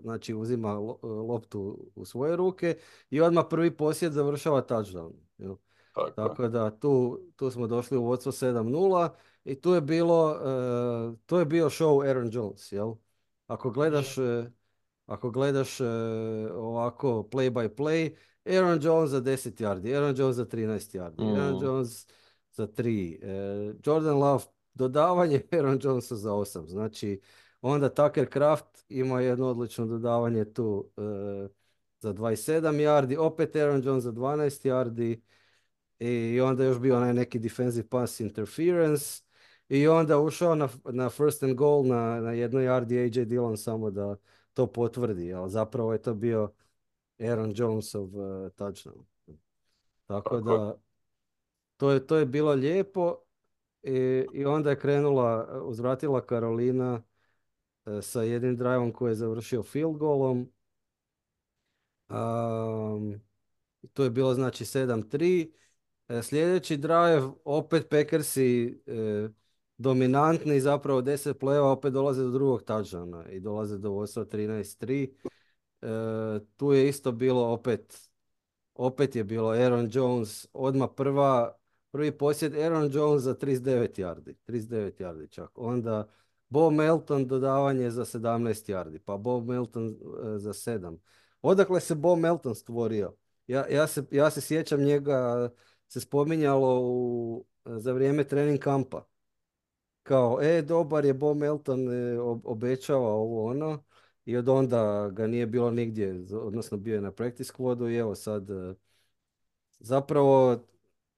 [0.00, 0.72] znači uzima
[1.02, 2.78] loptu u svoje ruke
[3.10, 5.12] i odmah prvi posjed završava touchdown.
[6.16, 9.08] Tako, da tu, tu smo došli u vodstvo 7-0
[9.44, 12.94] i tu je bilo, uh, tu je bio show Aaron Jones, jel?
[13.46, 14.44] Ako gledaš, uh,
[15.06, 15.86] ako gledaš uh,
[16.54, 21.40] ovako play by play, Aaron Jones za 10 yardi, Aaron Jones za 13 yardi, mm.
[21.40, 22.06] Aaron Jones
[22.58, 24.44] za 3, Jordan Love
[24.74, 26.66] dodavanje Aaron Jonesa za 8.
[26.66, 27.20] Znači,
[27.62, 30.90] onda Tucker Kraft ima jedno odlično dodavanje tu
[32.00, 35.20] za 27 yardi, opet Aaron Jones za 12 yardi,
[35.98, 39.22] i onda još bio onaj neki defensive pass interference
[39.68, 43.90] i onda ušao na, na first and goal na, na jednoj yardi AJ Dillon samo
[43.90, 44.16] da
[44.54, 46.52] to potvrdi, ali zapravo je to bio
[47.18, 49.04] Aaron Jonesov uh, touchdown.
[50.06, 50.74] Tako da
[51.78, 53.16] to je, to je bilo lijepo
[53.82, 57.02] i, i onda je krenula, uzvratila Karolina
[57.84, 60.52] uh, sa jednim driveom koji je završio field goalom.
[62.08, 63.20] Um,
[63.92, 65.50] to je bilo znači 7-3
[66.08, 69.28] E, sljedeći drive, opet Packersi e,
[69.78, 75.10] dominantni, zapravo 10 pleva, opet dolaze do drugog touchdowna i dolaze do vodstva 13-3.
[75.82, 75.86] E,
[76.56, 78.10] tu je isto bilo opet,
[78.74, 81.57] opet je bilo Aaron Jones, odmah prva,
[81.90, 85.50] prvi posjed Aaron Jones za 39 yardi, 39 yardi čak.
[85.54, 86.08] Onda
[86.48, 89.96] Bo Melton dodavanje za 17 yardi, pa Bo Melton
[90.36, 90.98] za 7.
[91.42, 93.14] Odakle se Bo Melton stvorio?
[93.46, 95.50] Ja, ja, se, ja se sjećam njega
[95.88, 99.04] se spominjalo u, za vrijeme trening kampa.
[100.02, 103.84] Kao, e, dobar je Bo Melton e, obećava ovo ono
[104.24, 108.14] i od onda ga nije bilo nigdje, odnosno bio je na practice squadu i evo
[108.14, 108.74] sad e,
[109.78, 110.58] zapravo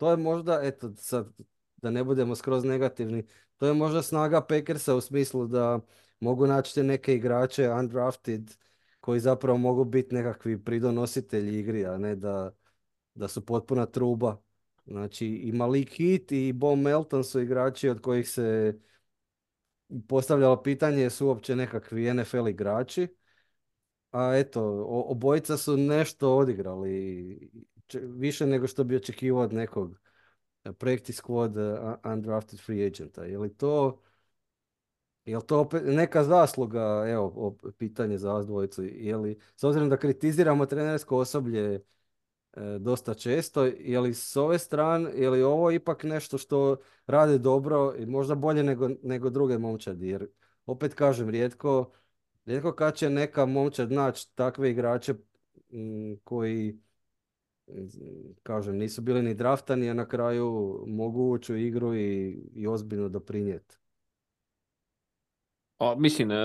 [0.00, 1.28] to je možda, eto sad
[1.76, 5.80] da ne budemo skroz negativni, to je možda snaga Packersa u smislu da
[6.20, 8.56] mogu naći neke igrače undrafted
[9.00, 12.52] koji zapravo mogu biti nekakvi pridonositelji igri, a ne da,
[13.14, 14.36] da su potpuna truba.
[14.86, 18.78] Znači i Malik Hit i Bo Melton su igrači od kojih se
[20.08, 23.08] postavljalo pitanje su uopće nekakvi NFL igrači.
[24.12, 27.50] A eto, obojica su nešto odigrali.
[27.94, 30.00] Više nego što bi očekivao od nekog
[30.79, 31.55] practice squad
[32.12, 33.24] undrafted free agenta.
[33.24, 34.00] Je li to
[35.24, 39.88] je li to opet neka zasluga, evo, pitanje za vas dvojicu, je li, s obzirom
[39.88, 41.81] da kritiziramo trenersko osoblje
[42.53, 43.64] E, dosta često.
[43.64, 46.76] Je li s ove strane, je li ovo ipak nešto što
[47.07, 50.09] radi dobro i možda bolje nego, nego druge momčadi?
[50.09, 50.26] Jer
[50.66, 51.90] opet kažem, rijetko,
[52.46, 55.14] rijetko kad će neka momčad naći takve igrače
[56.24, 56.79] koji
[58.42, 63.09] kažem, nisu bili ni draftani, a na kraju mogu ući u igru i, i ozbiljno
[63.09, 63.80] doprinijeti.
[65.80, 66.37] A, mislim, e,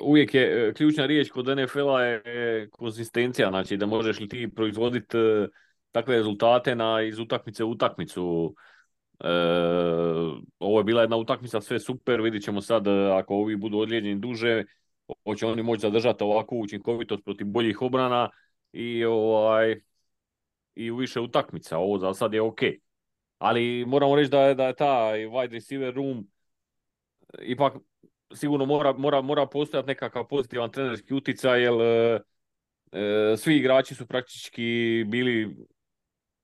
[0.00, 5.16] uvijek je e, ključna riječ kod NFL-a je konzistencija, znači da možeš li ti proizvoditi
[5.18, 5.48] e,
[5.92, 8.54] takve rezultate na, iz utakmice u utakmicu.
[10.58, 14.64] ovo je bila jedna utakmica, sve super, vidit ćemo sad ako ovi budu odlijeđeni duže,
[15.24, 18.30] hoće oni moći zadržati ovakvu učinkovitost protiv boljih obrana
[18.72, 19.80] i ovaj
[20.78, 21.78] i u više utakmica.
[21.78, 22.60] Ovo za sad je ok.
[23.38, 26.28] Ali moramo reći da je, da je ta wide receiver room
[27.42, 27.72] ipak
[28.34, 32.20] sigurno mora, mora, mora postojati nekakav pozitivan trenerski utjecaj, jer e,
[32.92, 35.56] e, svi igrači su praktički bili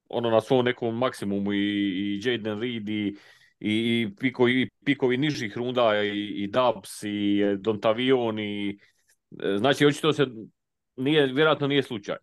[0.08, 3.16] ono na svom nekom maksimumu i, i Jaden Reed i,
[3.60, 8.78] i, pikovi, pikovi nižih runda i, i Dubs i Dontavion i
[9.42, 10.26] e, znači očito se
[10.96, 12.16] nije, vjerojatno nije slučaj.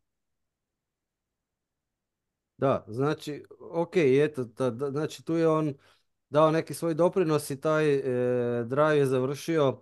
[2.61, 5.73] Da, znači, ok, eto, da, znači tu je on
[6.29, 9.81] dao neki svoj doprinos i taj e, drive je završio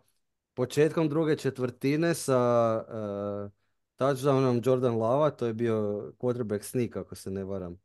[0.53, 2.39] početkom druge četvrtine sa
[2.87, 5.75] e, touchdownom Jordan Lava, to je bio
[6.19, 7.79] quarterback sneak ako se ne varam.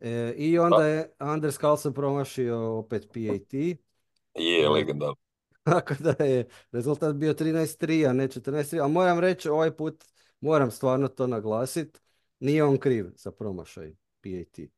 [0.00, 3.54] E, I onda je Anders Carlson promašio opet PAT.
[4.34, 5.14] Je, legendar.
[5.64, 8.84] Tako da je rezultat bio 13-3, a ne 14-3.
[8.84, 10.04] A moram reći, ovaj put
[10.40, 12.00] moram stvarno to naglasiti,
[12.40, 14.68] nije on kriv za promašaj PAT.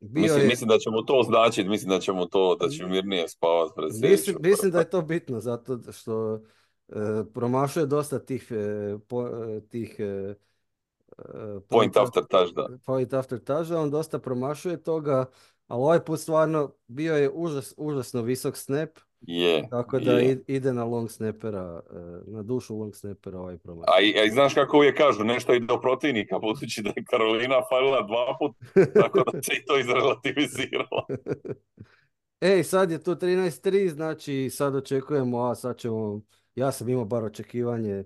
[0.00, 2.68] Bio Mislim, je, mislim da će mu to značiti, mislim da će mu to, da
[2.68, 6.40] će mirnije spavati pred mislim, mislim da je to bitno, zato što
[6.88, 6.92] e,
[7.34, 12.78] promašuje dosta tih, e, po- e, tih e, e, Point after touchdown.
[12.86, 15.26] point after touchdown, dosta promašuje toga,
[15.66, 20.72] ali ovaj put stvarno bio je užas, užasno visok snap, Je, tako da i- ide
[20.72, 23.84] na long snapera, e, na dušu long snapera ovaj promaš.
[23.88, 27.04] A i, a i znaš kako uvijek kažu, nešto i do protivnika, budući da je
[27.04, 28.56] Karolina falila dva put,
[29.02, 31.06] tako da se i to izrelativiziralo.
[32.40, 36.20] Ej, sad je tu 13-3, znači sad očekujemo, a sad ćemo,
[36.54, 38.04] ja sam imao bar očekivanje,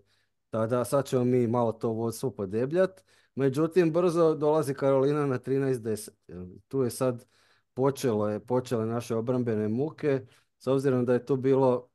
[0.50, 3.04] tada sad ćemo mi malo to vodstvo podebljat.
[3.34, 6.10] Međutim, brzo dolazi Karolina na 13-10.
[6.28, 6.46] jel.
[6.68, 7.26] Tu je sad
[7.74, 10.20] počelo je, počele naše obrambene muke,
[10.60, 11.88] s obzirom da je tu bilo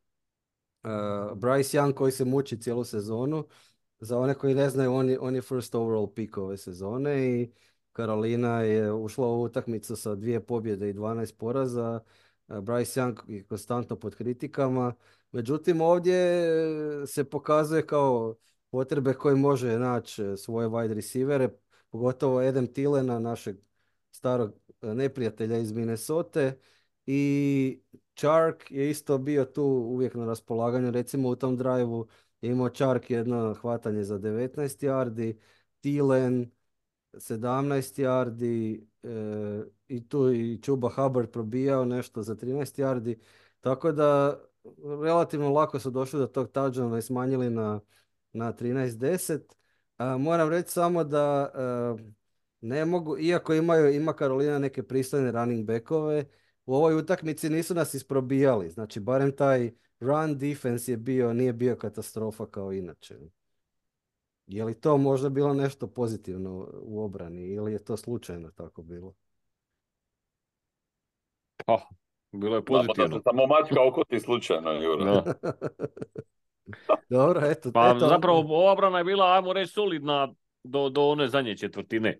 [0.83, 0.89] uh,
[1.37, 3.47] Bryce Young koji se muči cijelu sezonu.
[3.99, 7.51] Za one koji ne znaju, on je, on je first overall pick ove sezone i
[7.91, 11.99] Karolina je ušla u utakmicu sa dvije pobjede i 12 poraza.
[12.47, 14.93] E, Bryce Young je konstantno pod kritikama.
[15.31, 16.17] Međutim, ovdje
[17.07, 18.35] se pokazuje kao
[18.69, 21.49] potrebe koje može naći e, svoje wide receivere,
[21.89, 23.57] pogotovo Adam Tillena, našeg
[24.11, 26.51] starog e, neprijatelja iz Minnesota.
[27.05, 27.81] I
[28.15, 30.91] Chark je isto bio tu uvijek na raspolaganju.
[30.91, 32.03] Recimo u tom drive
[32.41, 35.37] je imao Chark jedno hvatanje za 19 yardi,
[35.81, 36.51] Thielen
[37.13, 43.17] 17 yardi e, i tu i Chuba Hubbard probijao nešto za 13 yardi.
[43.61, 44.39] Tako da
[45.01, 47.79] relativno lako su došli do tog touchdowna i smanjili na,
[48.33, 49.39] na 13-10.
[49.97, 51.51] A, moram reći samo da
[51.99, 52.03] e,
[52.61, 56.25] ne mogu, iako imaju, ima Karolina neke pristojne running backove,
[56.65, 58.69] u ovoj utakmici nisu nas isprobijali.
[58.69, 63.15] Znači, barem taj run defense je bio, nije bio katastrofa kao inače.
[64.47, 69.13] Je li to možda bilo nešto pozitivno u obrani ili je to slučajno tako bilo?
[71.65, 71.89] Pa,
[72.31, 73.21] bilo je Da, pa da pozitivno.
[73.23, 75.23] samo mačka okoti slučajno, Jura.
[77.09, 77.71] Dobro, eto.
[77.71, 82.17] Pa eto, zapravo ova obrana je bila, ajmo reći, solidna do, do one zadnje četvrtine.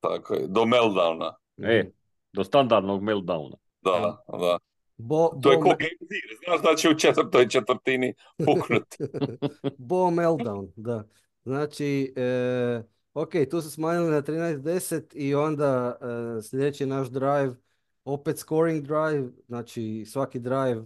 [0.00, 1.32] Tako je, do meltdowna.
[1.62, 1.90] E,
[2.32, 3.56] do standardnog meltdowna.
[3.84, 4.58] Da, da.
[4.96, 8.14] Bo, To je ko Game znaš da će u četvrtoj četvrtini
[8.46, 8.96] puknuti.
[9.78, 11.04] bo meltdown, da.
[11.44, 12.82] Znači, e,
[13.14, 17.54] ok, tu su smanjili na 13-10 i onda e, sljedeći naš drive,
[18.04, 20.84] opet scoring drive, znači svaki drive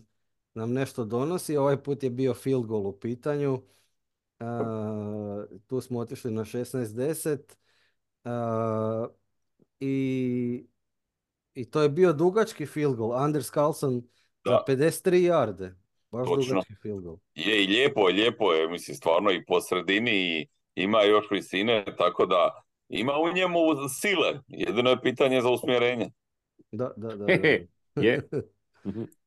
[0.54, 1.56] nam nešto donosi.
[1.56, 3.62] Ovaj put je bio field goal u pitanju.
[4.40, 4.44] E,
[5.66, 7.38] tu smo otišli na 16-10.
[8.24, 8.30] E,
[9.80, 10.66] i,
[11.58, 13.12] I to je bio dugački field goal.
[13.14, 14.02] Anders Carlson
[14.44, 14.64] za Da.
[14.68, 15.74] 53 yarde.
[16.10, 16.54] Baš Točno.
[16.54, 17.16] dugački field goal.
[17.34, 21.84] Je i lijepo je, lijepo je, mislim, stvarno i po sredini i ima još visine,
[21.98, 23.58] tako da ima u njemu
[24.00, 24.40] sile.
[24.48, 26.10] Jedino je pitanje za usmjerenje.
[26.72, 27.26] Da, da, da.
[27.26, 28.02] da.
[28.02, 28.28] Je.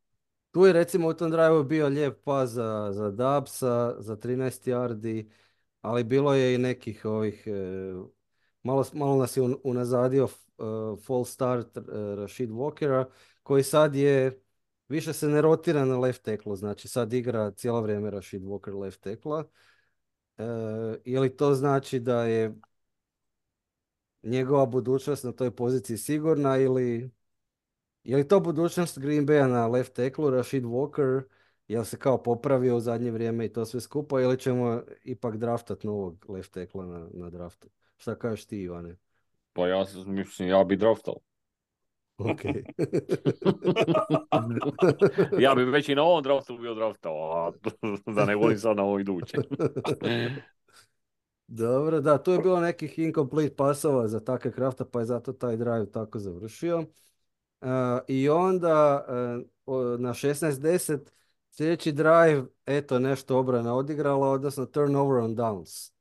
[0.52, 5.30] Tu je recimo u tom drive bio lijep pas za, za Dubsa, za 13 yardi,
[5.82, 7.52] ali bilo je i nekih ovih, e,
[8.64, 10.28] malo, malo nas je un- unazadio
[10.62, 11.82] e, false start e,
[12.16, 13.06] Rashid Walkera,
[13.44, 14.42] koji sad je,
[14.90, 19.02] više se ne rotira na left tackle, znači sad igra cijelo vrijeme Rashid Walker left
[19.02, 19.44] tackle.
[20.38, 20.44] E,
[21.06, 22.56] je li to znači da je
[24.24, 27.12] njegova budućnost na toj poziciji sigurna ili
[28.04, 31.22] je li to budućnost Green Baya na left tackle, Rashid Walker,
[31.68, 35.84] jel se kao popravio u zadnje vrijeme i to sve skupa ili ćemo ipak draftat
[35.84, 37.70] novog left tackle na, na draftu?
[37.98, 38.96] Šta kažeš ti Ivane?
[39.54, 41.16] Pa ja mislim, ja bi draftao.
[42.18, 42.42] Ok.
[45.40, 47.52] ja bi već i na ovom draftu bio draftao, a
[48.16, 49.38] da ne govorim sad na ovo iduće.
[51.48, 55.58] Dobro, da, tu je bilo nekih incomplete pasova za takve krafta, pa je zato taj
[55.58, 56.86] drive tako završio.
[57.62, 57.68] Uh,
[58.08, 59.06] I onda
[59.66, 61.00] uh, na 16-10
[61.52, 65.92] sljedeći drive, eto nešto obrana odigrala, odnosno turnover on downs.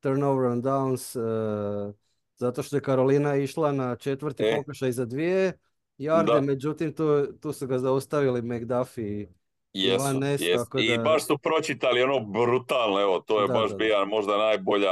[0.00, 1.94] Turnover on downs, uh,
[2.40, 4.56] zato što je Karolina išla na četvrti E.
[4.56, 5.52] pokušaj za dvije
[5.98, 6.40] jarde, Da.
[6.40, 9.28] međutim tu, tu su ga zaustavili McDuffie i
[9.72, 10.64] Jesu, jesu.
[10.64, 13.76] tako I da- baš su pročitali ono brutalno, evo, to je Da, baš da, da.
[13.76, 14.90] bila možda najbolja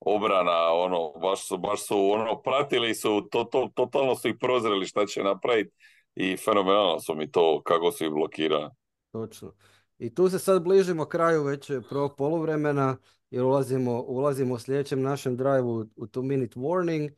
[0.00, 4.86] obrana, ono, baš su, baš su, ono, pratili su, to, to, totalno su ih prozreli
[4.86, 5.70] šta će napraviti
[6.14, 8.70] i fenomenalno su mi to, kako su ih blokirali.
[9.12, 9.52] Točno.
[9.98, 12.96] I tu se sad bližimo kraju već prvog poluvremena
[13.30, 17.10] jer ulazimo, ulazimo u sljedećem našem drive-u u two minute warning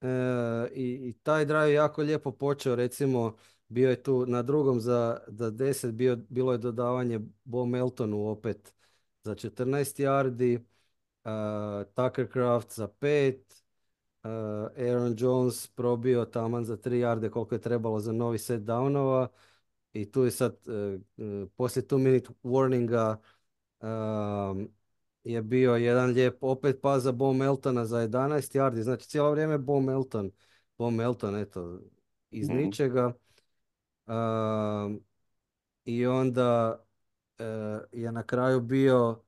[0.00, 3.36] e, i, i taj drive je jako lijepo počeo recimo
[3.68, 8.74] bio je tu na drugom za, za 10 bio, bilo je dodavanje Bo Meltonu opet
[9.22, 10.56] za 14 yardi,
[11.24, 13.64] uh, Tucker Craft za 5,
[14.76, 19.28] Aaron Jones probio taman za tri yarde koliko je trebalo za novi set downova
[19.92, 20.56] i tu je sad
[21.56, 23.16] poslije two minute warninga
[25.24, 29.58] je bio jedan lijep opet pas za Bo Meltona za 11 yardi, znači cijelo vrijeme
[29.58, 30.30] Bo Melton,
[30.78, 31.80] Bo Melton eto
[32.30, 32.56] iz Mhm.
[32.56, 33.12] ničega.
[35.84, 36.80] I onda
[37.38, 37.44] e,
[37.92, 39.22] je na kraju bio,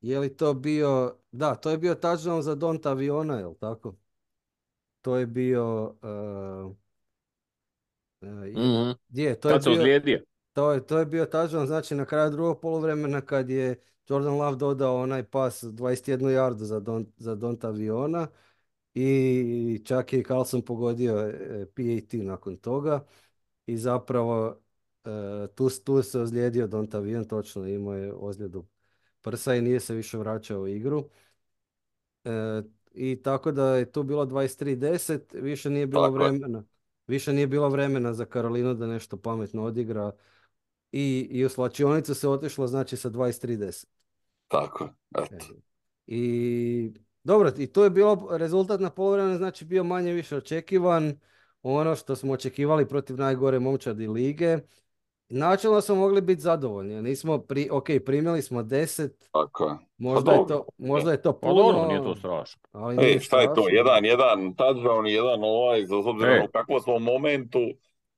[0.00, 3.96] je li to bio, da, to je bio touchdown za Donta Aviona, jel tako?
[5.00, 6.08] To je bio, e,
[8.20, 8.54] e, je-
[9.10, 9.82] je, to je bio,
[10.52, 14.56] to je, to je bio touchdown, znači na kraju drugog poluvremena kad je Jordan Love
[14.56, 18.26] dodao onaj pas 21 yardu za, Don, za Donta Aviona
[18.94, 23.04] i čak je i Carlson pogodio e, PAT nakon toga
[23.66, 24.56] i zapravo
[25.04, 28.64] e, tu, tu se ozlijedio Donta Avion, točno imao je ozljedu
[29.20, 31.08] prsa i nije se više vraćao u igru.
[32.24, 36.64] E, I tako da je tu bilo 23-10, više nije bilo Tako vremena.
[37.06, 40.12] Više nije bilo vremena za Karolinu da nešto pametno odigra.
[40.92, 43.95] I, i u slačionicu se otišlo znači sa 23-10.
[44.48, 44.90] Tako je,
[45.24, 45.34] eto.
[45.34, 45.60] E,
[46.06, 46.92] I
[47.24, 51.18] dobro, i to je bilo rezultat na poluvremenu, znači bio manje više očekivan.
[51.62, 54.58] Ono što smo očekivali protiv najgore momčadi lige.
[55.28, 57.02] Načelno smo mogli biti zadovoljni.
[57.02, 59.74] Nismo pri, ok, primili smo 10, Tako je.
[59.98, 62.62] možda, je to, možda je to Pa puno, dobro, nije to strašno.
[62.72, 63.52] ali nije E, šta je to?
[63.52, 63.70] strašno.
[63.70, 66.38] Jedan, jedan touchdown i jedan ovaj, za s obzirom E.
[66.38, 67.60] na kakvom smo momentu,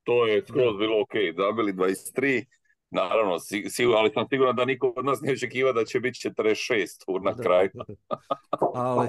[0.04, 1.14] to je skroz bilo ok.
[1.36, 2.44] Zabili 23,
[2.90, 7.04] naravno, si, ali sam siguran da niko od nas ne očekiva da će biti 46
[7.06, 7.70] tu na kraju.
[8.74, 9.08] ali,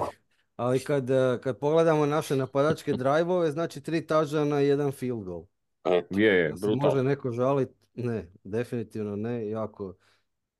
[0.56, 1.08] ali kad,
[1.42, 5.44] kad pogledamo naše napadačke drajvove, znači tri touchdowna i jedan field goal.
[5.84, 6.18] Eto.
[6.18, 7.74] Je, je, Da se može neko žaliti?
[7.94, 9.48] Ne, definitivno ne.
[9.48, 9.94] Jako,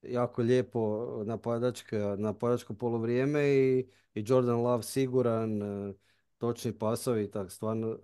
[0.02, 3.78] jako lijepo napadačka, napadačko poluvrijeme i,
[4.14, 5.94] i Jordan Love siguran, eh,
[6.38, 7.98] točni pasovi i tak, stvarno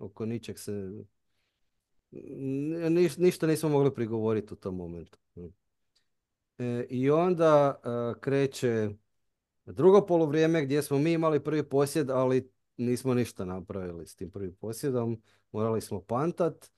[0.00, 0.90] oko ničeg se
[2.10, 5.18] niš- ništa nismo mogli prigovoriti u tom momentu.
[6.58, 8.90] E, I onda eh, kreće
[9.66, 14.54] drugo poluvrijeme gdje smo mi imali prvi posjed, ali nismo ništa napravili s tim prvim
[14.54, 15.22] posjedom.
[15.52, 16.70] Morali smo pantat.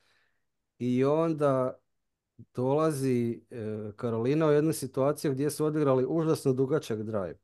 [0.79, 1.79] I onda
[2.55, 7.39] dolazi e, Karolina u jednu situaciju gdje su odigrali užasno dugačak drive,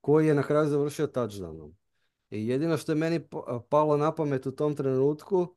[0.00, 1.72] koji je na kraju završio touchdownom.
[2.30, 5.56] I jedino što je meni pa- palo na pamet u tom trenutku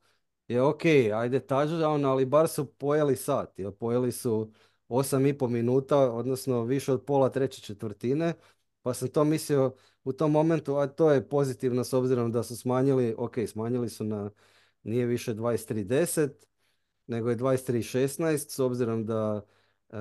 [0.50, 0.86] je ok,
[1.16, 4.52] ajde touchdown, ali bar su pojeli sat, jer pojeli su
[4.90, 8.34] 8,5 minuta, odnosno više od pola treće četvrtine,
[8.82, 12.58] pa sam to mislio u tom momentu, a to je pozitivno s obzirom da su
[12.58, 14.32] smanjili, ok, smanjili su na,
[14.84, 16.30] nije više 23-10,
[17.08, 19.42] nego je 23-16, s obzirom da
[19.90, 19.98] e,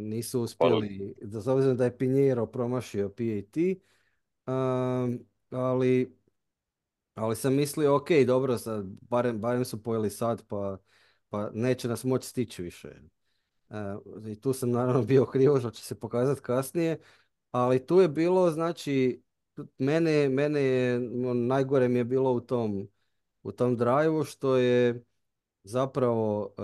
[0.00, 3.56] nisu uspjeli, da s obzirom da je Pinheiro promašio PAT,
[4.46, 6.16] um, ali,
[7.14, 10.78] ali sam mislio, ok, dobro, sad, barem, barem su pojeli sad, pa,
[11.28, 12.88] pa neće nas moći stići više.
[13.70, 13.76] E,
[14.30, 16.98] I tu sam naravno bio krivo, što će se pokazati kasnije,
[17.50, 19.22] ali tu je bilo, znači,
[19.78, 22.88] mene, mene je, ono, najgore mi je bilo u tom,
[23.42, 25.04] u tom drive što je
[25.64, 26.62] zapravo e,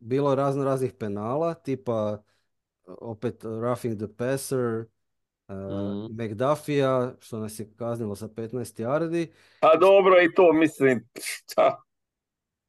[0.00, 2.22] bilo razno raznih penala, tipa
[2.84, 4.84] opet roughing the passer,
[5.48, 6.10] uh.
[6.10, 9.30] McDuffie-a, što nas je kaznilo sa 15 yardi.
[9.60, 11.08] A dobro i to mislim,
[11.50, 11.82] šta?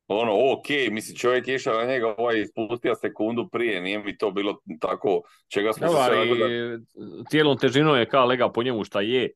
[0.08, 4.32] Ono, ok, mislim čovjek je išao na njega, ovaj ispustio sekundu prije, nije mi to
[4.32, 6.86] bilo tako, čega smo Evo, se nagledali.
[7.30, 9.32] cijelom težinom je ka lega po njemu šta je.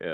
[0.00, 0.08] E,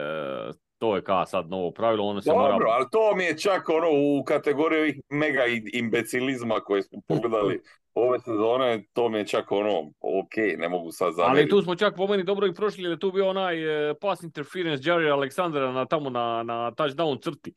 [0.79, 2.67] to je ka sad novo pravilo, ono se Dobro, mora...
[2.71, 7.61] ali to mi je čak ono u kategoriji ovih mega imbecilizma koje smo pogledali
[7.95, 11.51] ove sezone, to mi je čak ono, ok, ne mogu sad Ali zamjeriti.
[11.51, 14.23] tu smo čak po meni dobro i prošli, jer je tu bio onaj e, pass
[14.23, 17.55] interference Jerry Aleksandra na, tamo na, na touchdown crti.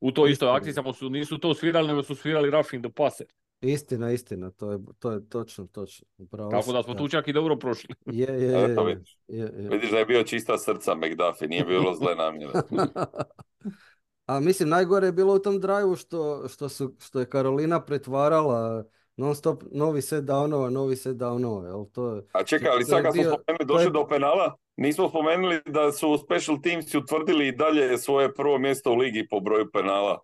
[0.00, 3.26] U toj istoj akciji, samo su, nisu to svirali, nego su svirali roughing the passer.
[3.60, 6.06] Istina, istina, to je, to je točno, točno.
[6.18, 7.94] Upravo Tako da smo tu čak i dobro prošli.
[8.06, 9.18] Je, je, je, je, vidiš.
[9.28, 9.68] je, je.
[9.70, 12.52] Vidiš da je bio čista srca McDuffie, nije bilo zle namjere.
[14.26, 18.84] A mislim, najgore je bilo u tom drive što, što, su, što je Karolina pretvarala
[19.18, 21.84] non stop novi set downova, novi set downova, jel?
[21.92, 24.46] To, A čekaj, ali sad kad smo spomenuli, to je- došli do penala,
[24.76, 29.40] nismo spomenuli da su special teams utvrdili i dalje svoje prvo mjesto u ligi po
[29.40, 30.18] broju penala.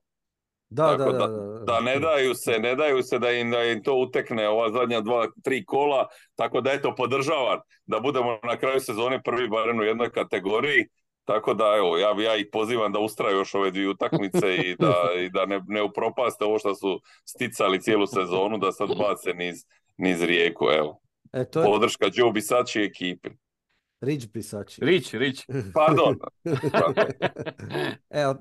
[0.68, 3.50] da, da, Tako da, da- da, Da ne daju se, ne daju se da im,
[3.50, 8.38] da im to utekne ova zadnja dva, tri kola, tako da eto podržavam da budemo
[8.42, 10.86] na kraju sezone prvi barem u jednoj kategoriji.
[11.24, 14.94] Tako da evo, ja, ja ih pozivam da ustraju još ove dvije utakmice i da,
[15.24, 19.56] i da ne, ne upropaste ovo što su sticali cijelu sezonu, da sad bace niz,
[19.96, 21.00] niz rijeku, evo.
[21.32, 23.30] E, to je, Podrška Joe Bisači ekipi.
[24.00, 24.84] Ridge pisači.
[24.84, 25.46] Rić, rić.
[25.74, 26.18] Pardon.
[28.10, 28.34] Evo,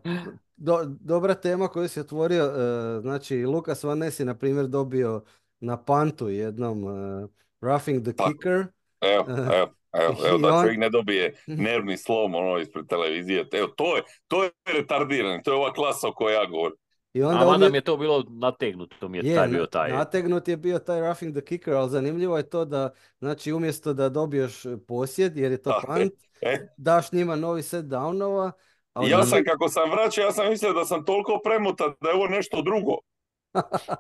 [0.55, 5.23] do- dobra tema koju si otvorio, e, znači Lukas Van Ness je na primjer dobio
[5.59, 7.27] na pantu jednom e,
[7.61, 8.31] roughing the Tako.
[8.31, 8.65] kicker.
[9.01, 13.47] Evo, evo, evo, da on- čovjek ne dobije nervni slom ono ispred televizije.
[13.53, 16.77] Evo, to je, to je retardiranje, to je ova klasa o kojoj ja govorim.
[17.13, 19.91] I onda A mada mi je to bilo nategnuto, mi je, Je, taj bio taj.
[19.91, 22.89] nategnut je bio taj roughing the kicker, ali zanimljivo je to da,
[23.19, 25.75] znači umjesto da dobiješ posjed, jer je to je.
[25.87, 28.51] punt, E, daš njima novi set downova,
[29.01, 32.27] ja sam, kako sam vraćao, ja sam mislio da sam toliko premutan da je ovo
[32.27, 32.97] nešto drugo.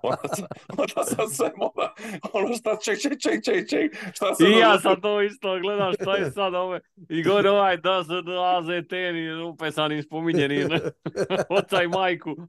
[0.03, 0.45] Onda sam,
[0.77, 1.93] onda sam se mora,
[2.33, 5.93] ono šta, ček, ček, ček, ček, ček, šta se I ja sam to isto gledam
[5.93, 6.79] šta je sad ove.
[7.09, 8.13] I gore ovaj da se
[8.57, 10.69] AZT ni upesanim spominjenim
[11.49, 12.35] oca i majku.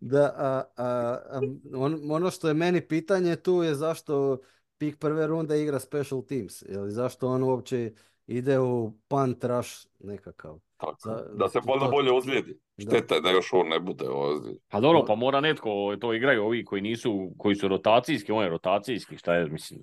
[0.00, 0.86] Da, a, a,
[1.30, 1.40] a,
[1.74, 4.40] on- ono što je meni pitanje tu je zašto
[4.78, 7.92] pik prve runde igra special teams, ili zašto on uopće
[8.26, 10.58] ide u punt rush nekakav.
[10.86, 12.58] Tako, Za- da se onda bolje ozlijedi.
[12.78, 14.62] Šteta je da još on ne bude ozlijeđen.
[14.68, 18.50] Pa dobro, pa mora netko, to igraju ovi koji nisu, koji su rotacijski, on je
[18.50, 19.80] rotacijski, šta je, mislim.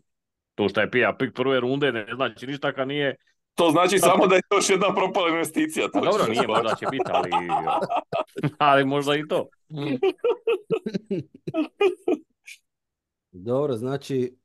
[0.55, 3.15] To što je pija pik prve runde ne znači ništa kad nije,
[3.55, 5.87] To znači samo da je još jedna propala investicija.
[5.93, 7.29] pa to dobro, nije, možda će biti, ali,
[8.57, 9.47] ali možda i to.
[13.31, 14.35] Dobro, znači,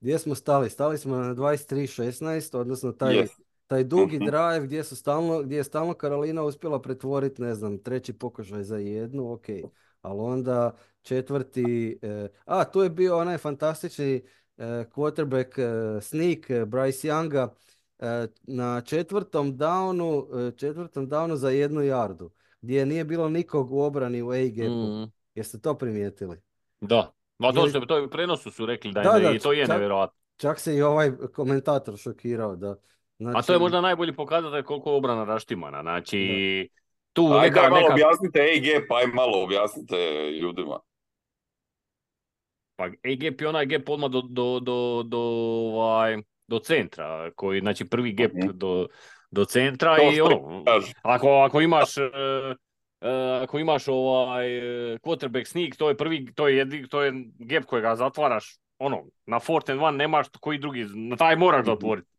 [0.00, 0.70] gdje smo stali?
[0.70, 3.28] Stali smo na 23-16, odnosno taj, Yes.
[3.66, 4.24] Taj dugi Mhm.
[4.24, 8.76] drive gdje, su stalno, gdje je stalno Karolina uspjela pretvoriti, ne znam, treći pokušaj za
[8.76, 9.44] jednu, ok.
[10.02, 14.14] Ali onda četvrti, eh, a tu je bio onaj fantastični
[14.56, 17.48] eh, quarterback eh, sneak eh, Bryce Younga
[17.98, 23.80] eh, na četvrtom downu, eh, četvrtom downu za jednu jardu, gdje nije bilo nikog u
[23.80, 24.70] obrani u A-gapu.
[24.70, 26.36] Mm, Jeste to primijetili?
[26.80, 27.12] da.
[27.38, 29.66] Ma to to u prenosu su rekli da je, Da, da, da, i to je
[29.66, 30.18] čak- nevjerojatno.
[30.36, 32.76] Čak se i ovaj komentator šokirao da...
[33.20, 35.82] A Znači, to je možda najbolji pokazatelj koliko je obrana raštimana.
[35.82, 36.68] Znači,
[37.12, 39.96] tu Ajde, neka, daj malo neka, objasnite AGP, aj malo objasnite
[40.40, 40.78] ljudima.
[42.76, 47.84] pa A-gap je onaj gap odmah do, do, do, do, ovaj, do centra, koji, znači
[47.84, 48.48] prvi gap Mhm.
[48.54, 48.86] do,
[49.30, 50.64] do centra To i ono,
[51.02, 52.02] ako, ako imaš, e,
[53.00, 53.10] e,
[53.42, 57.64] ako imaš ovaj e, quarterback sneak, to je prvi, to je, jedi, to je gap
[57.64, 62.13] kojega zatvaraš, ono, na fourth and one nemaš koji drugi, na taj moraš zatvoriti.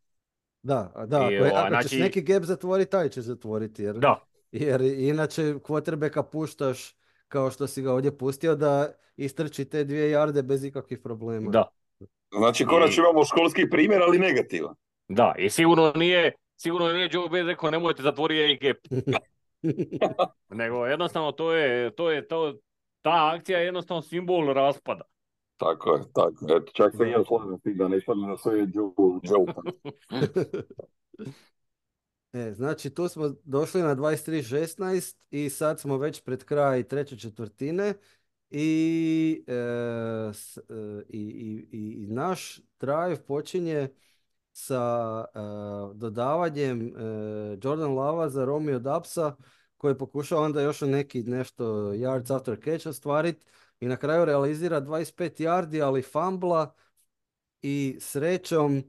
[0.66, 3.96] Da, da, I, ako, je- ako ćeš znači- neki gap zatvoriti, taj će zatvoriti, jer,
[3.96, 4.20] Da,
[4.52, 6.94] jer inače quarterbacka puštaš
[7.28, 11.50] kao što si ga ovdje pustio da istrči te dvije jarde bez ikakvih problema.
[11.50, 11.68] da.
[12.38, 14.74] znači konačno imamo školski primjer, ali negativan.
[15.08, 18.76] Da, i sigurno nije, sigurno nije Joe Burrow rekao nemojte zatvoriti gap,
[20.60, 22.54] nego jednostavno to je, to je to,
[23.02, 25.04] ta akcija je jednostavno simbol raspada.
[25.56, 26.56] Tako je, tako je.
[26.56, 28.36] Eto, čak se i ja slažem s tim da ne ispadne na.
[32.32, 37.94] E, znači tu smo došli na 23-16 i sad smo već pred kraj treće četvrtine
[38.50, 39.52] i, e,
[40.34, 40.62] s- e,
[41.08, 41.68] i, i,
[42.02, 43.88] i- naš drive počinje
[44.52, 44.84] sa
[45.34, 45.38] e,
[45.94, 46.90] dodavanjem e,
[47.62, 49.36] Jordan Lava za Romeo Dapsa
[49.76, 53.46] koji pokušava onda još neki nešto yards after catch ostvariti
[53.80, 56.74] i na kraju realizira 25 yardi ali fambla
[57.62, 58.82] i srećom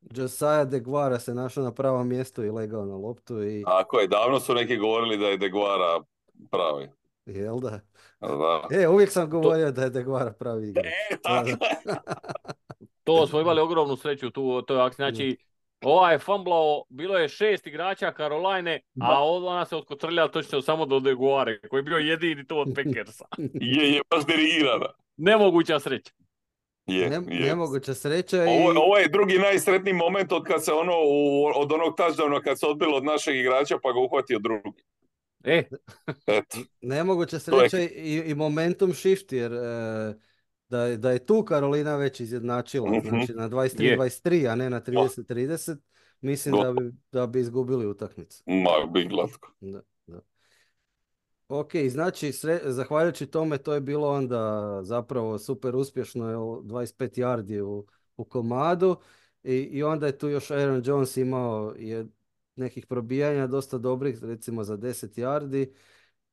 [0.00, 4.40] Josiah DeGuara se našao na pravom mjestu i legao na loptu i Tako je, davno
[4.40, 6.02] su neki govorili da je Deguara
[6.50, 6.90] pravi.
[7.26, 7.80] jel da?
[8.20, 8.68] Da.
[8.70, 10.86] E, uvijek sam govorio da je DeGuara pravi igrač.
[10.86, 11.56] E, je.
[13.04, 14.96] To smo imali ogromnu sreću tu u toj akciji.
[14.96, 15.36] Znači,
[15.84, 21.00] ovaj je fumblao, bilo je šest igrača Caroline, a ona se otkotrljala točno samo do
[21.00, 23.24] Deguare, koji je bio jedini to od Packersa.
[23.76, 24.86] Je, je baš dirigirana.
[25.16, 26.12] Nemoguća sreća.
[26.86, 27.42] Je, Ne, je.
[27.42, 28.48] nemoguća sreća i...
[28.48, 32.58] Ovo, ovo je drugi najsretniji moment od kad se ono, u, od onog touchdowna kad
[32.58, 34.82] se odbilo od našeg igrača pa ga uhvatio drugi.
[35.44, 35.62] E,
[36.26, 39.58] Eto, Nemoguća je- sreća i, i momentum shift, jer e,
[40.74, 43.08] da, je- da je tu Karolina već izjednačila, Mhm.
[43.08, 43.48] znači na Je.
[43.48, 45.76] 23-23, a ne na 30-30,
[46.20, 48.42] mislim da bi, da bi izgubili utakmicu.
[48.46, 49.52] ma, bi glatko.
[49.60, 50.20] Da, da.
[51.48, 54.40] Ok, znači, sre- zahvaljujući tome to je bilo onda
[54.82, 58.96] zapravo super uspješno, jel, 25 yardi u, u komadu
[59.44, 62.06] i, i onda je tu još Aaron Jones imao je
[62.56, 65.70] nekih probijanja dosta dobrih, recimo za 10 yardi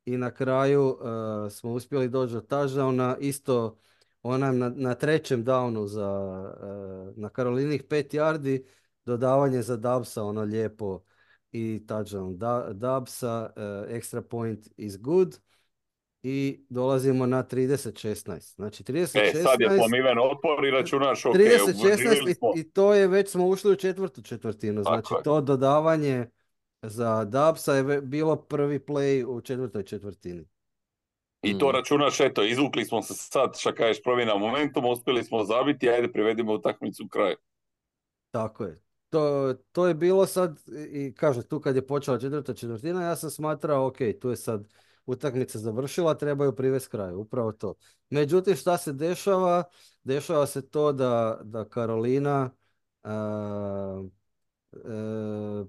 [0.06, 3.78] i na kraju eh, smo uspjeli doći do touchdowna, isto
[4.24, 6.12] onaj na, na trećem downu za,
[6.64, 8.64] eh, na Karolinih 5 yardi,
[9.06, 11.02] dodavanje za Dubsa, ono lijepo
[11.52, 13.62] i touchdown da, Dubsa, eh,
[13.96, 15.38] extra point is good.
[16.24, 18.56] i dolazimo na 30-16.
[18.56, 19.40] Znači 30-16...
[19.40, 23.48] E, sad je pomiven otpor i računaš, ok, 30-16 i, i to je već smo
[23.48, 24.84] ušli u četvrtu četvrtinu.
[24.84, 25.24] Tako Znači je.
[25.24, 26.26] to dodavanje
[26.82, 30.46] za Dubsa je bilo prvi play u četvrtoj četvrtini.
[31.44, 31.72] I to Mm.
[31.72, 36.54] računaš, eto, izvukli smo se sad, šta kažeš, promjena momentum, uspjeli smo zabiti, ajde privedimo
[36.54, 37.36] utakmicu u kraj.
[38.32, 38.82] Tako je.
[39.10, 40.60] To, to je bilo sad,
[40.92, 44.68] i kaže, tu kad je počela četvrta četvrtina, ja sam smatrao, ok, tu je sad
[45.06, 47.74] utakmica završila, trebaju privesti kraju, upravo to.
[48.10, 49.64] Međutim, šta se dešava?
[50.04, 52.50] Dešava se to da, da Karolina
[53.04, 54.04] a,
[54.74, 54.78] e,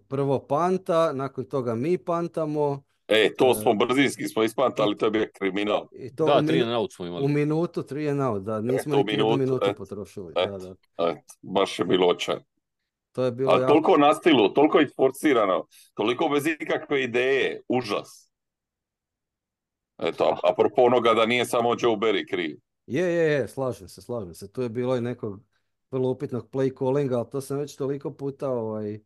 [0.09, 3.55] prvo panta, nakon toga mi pantamo E, to E.
[3.55, 5.89] smo brzinski smo ispantali, to je bio kriminal.
[5.93, 7.29] i to Da, u, minu- na out smo u imali.
[7.29, 10.33] minutu, tri and out, da, nismo u niti jednu minutu, minutu eto, potrošili.
[10.37, 10.59] eto.
[10.59, 11.11] Da, da.
[11.11, 12.37] Eto, baš je bilo očaj.
[13.13, 13.73] To je bilo Ali jako...
[13.73, 18.31] toliko na stilu, toliko isforcirano, toliko bez ikakve ideje, užas.
[19.99, 22.57] Eto, a- apropo onoga da nije samo Joe Berry kriv.
[22.87, 24.53] Je, je, je, slažem se, slažem se.
[24.53, 25.41] Tu je bilo i nekog
[25.91, 29.01] vrlo upitnog play callinga, ali to sam već toliko puta ovaj, e,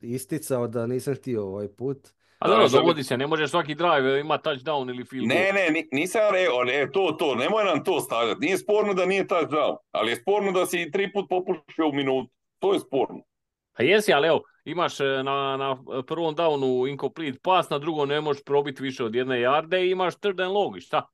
[0.00, 2.08] isticao da nisam htio ovaj put.
[2.38, 5.38] A dobro, dogodi se, ne može svaki drive ima touchdown ili field goal.
[5.38, 8.40] Ne, ne, ni- nisam rekao, ne, to, to, nemoj nam to stavljati.
[8.40, 11.92] Nije sporno da nije touchdown, ali je sporno da si i tri put popušio u
[11.92, 12.30] minutu.
[12.58, 13.20] To je sporno.
[13.72, 15.76] A jesi, ali evo, imaš e, na, na
[16.06, 20.16] prvom downu incomplete pass, na drugom ne možeš probiti više od jedne jarde i imaš
[20.16, 21.08] third and long, šta?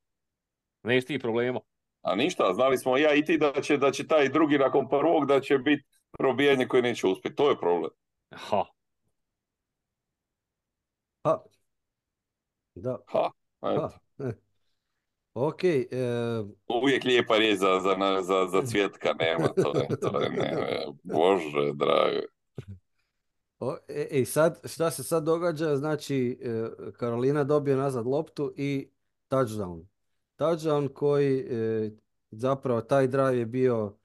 [0.82, 1.60] Ne ti problema.
[2.02, 5.26] A ništa, znali smo ja i ti da će, da će taj drugi nakon prvog
[5.26, 5.84] da će biti
[6.18, 7.36] probijanje koje neće uspjeti.
[7.36, 7.90] To je problem.
[8.32, 8.62] Ha,
[11.24, 11.34] Ha.
[12.76, 13.30] Da, Ha,
[13.62, 13.88] ha.
[14.20, 14.32] eh.
[15.34, 15.86] Ok, e,
[16.68, 21.72] Uvijek lijepa riječ za, za, za, za cvjetka, nema to, je, to ne, ne, bože,
[21.74, 22.20] drago.
[23.58, 25.76] o, e, e, sad, šta se sad događa?
[25.76, 28.90] Znači, e, Karolina dobije nazad loptu i
[29.30, 29.84] touchdown.
[30.38, 31.90] Touchdown koji, e,
[32.30, 33.96] zapravo taj drive je bio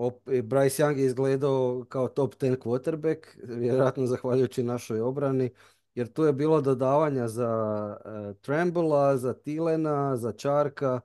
[0.00, 5.50] Op, e, Bryce Young je izgledao kao top 10 quarterback, vjerojatno zahvaljujući našoj obrani,
[5.94, 7.96] jer tu je bilo dodavanja za
[8.36, 11.00] uh, za Tilena, za Čarka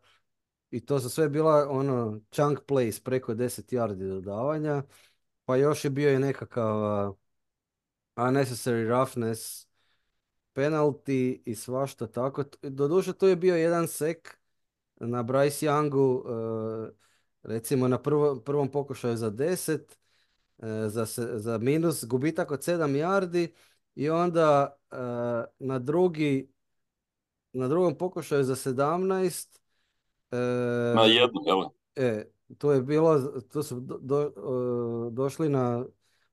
[0.72, 4.84] i to su sve bila ono chunk plays preko 10 yardi dodavanja,
[5.46, 7.16] pa još je bio i nekakav uh,
[8.16, 9.68] unnecessary roughness
[10.56, 12.44] penalty i svašta tako.
[12.62, 14.38] Doduše tu je bio jedan sek
[14.96, 16.90] na Bryce Youngu, uh,
[17.44, 19.82] recimo na prvo, prvom pokušaju za 10,
[20.60, 23.54] e, za, za minus, gubitak od 7 yardi
[23.96, 24.96] i onda e,
[25.60, 26.50] na drugi
[27.54, 29.60] na drugom pokušaju za 17
[30.32, 30.38] e,
[30.96, 31.60] Na jednu, jel?
[31.96, 32.26] e,
[32.58, 34.34] to je bilo, to su do, do-
[35.12, 35.86] došli na,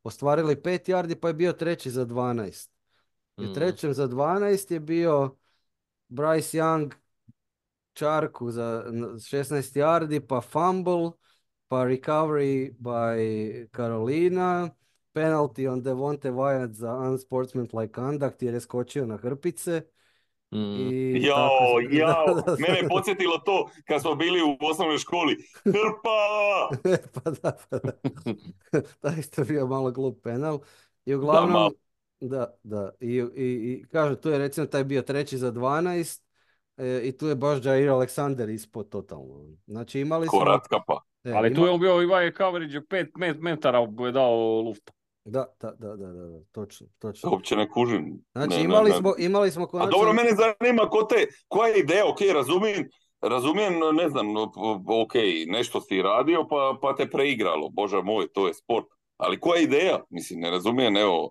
[0.03, 2.71] ostvarili 5 yardi pa je bio treći za 12.
[3.39, 3.53] I Mm.
[3.53, 5.37] trećem za 12 je bio
[6.09, 6.93] Bryce Young
[7.93, 11.11] čarku za n- 16 yardi, pa fumble,
[11.69, 13.17] pa recovery by
[13.77, 14.71] Carolina,
[15.13, 19.83] penalty on Devonte Wyatt za unsportsmanlike conduct jer je skočio na hrpice.
[20.53, 20.59] Mm.
[20.59, 22.89] I Jao, tako- jao, Da, da, mene je da.
[22.89, 25.37] podsjetilo to kad smo bili u osnovnoj školi.
[25.65, 26.21] Hrpa!
[27.15, 27.93] pa da, pa da.
[29.01, 30.59] Taj isto bio malo glup penal.
[31.05, 31.73] I uglavnom,
[32.21, 32.91] da, da.
[33.01, 36.23] I, i, i kažem, tu je recimo taj bio treći za 12
[36.81, 39.45] e, i tu je baš Jair Alexander ispod totalno.
[39.67, 40.39] Znači imali smo...
[40.39, 41.01] Korat kapa.
[41.25, 44.93] e, Ali tu ima- je on bio ovaj coverage 5 metara je dao lufta.
[45.25, 47.31] Da, da, da, da, da, da, točno, točno.
[47.31, 48.25] Uopće ne kužim.
[48.33, 48.97] Znači Ne, ne, imali ne.
[48.97, 49.91] smo, imali smo A konačno...
[49.91, 52.89] dobro, mene zanima ko te, koja je ideja, ok, razumijem,
[53.21, 54.37] razumijem, ne znam,
[55.03, 55.13] ok,
[55.47, 58.87] nešto si radio pa, pa te preigralo, bože moj, to je sport.
[59.17, 60.01] Ali koja je ideja?
[60.11, 61.31] Mislim, ne razumijem, evo,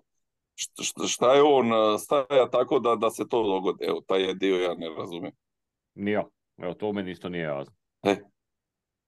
[0.60, 3.84] šta, šta, je on staja tako da, da se to dogodi?
[3.84, 5.34] Evo, taj je dio ja ne razumijem.
[5.94, 6.24] Nije.
[6.58, 7.74] Evo, to meni isto nije jasno.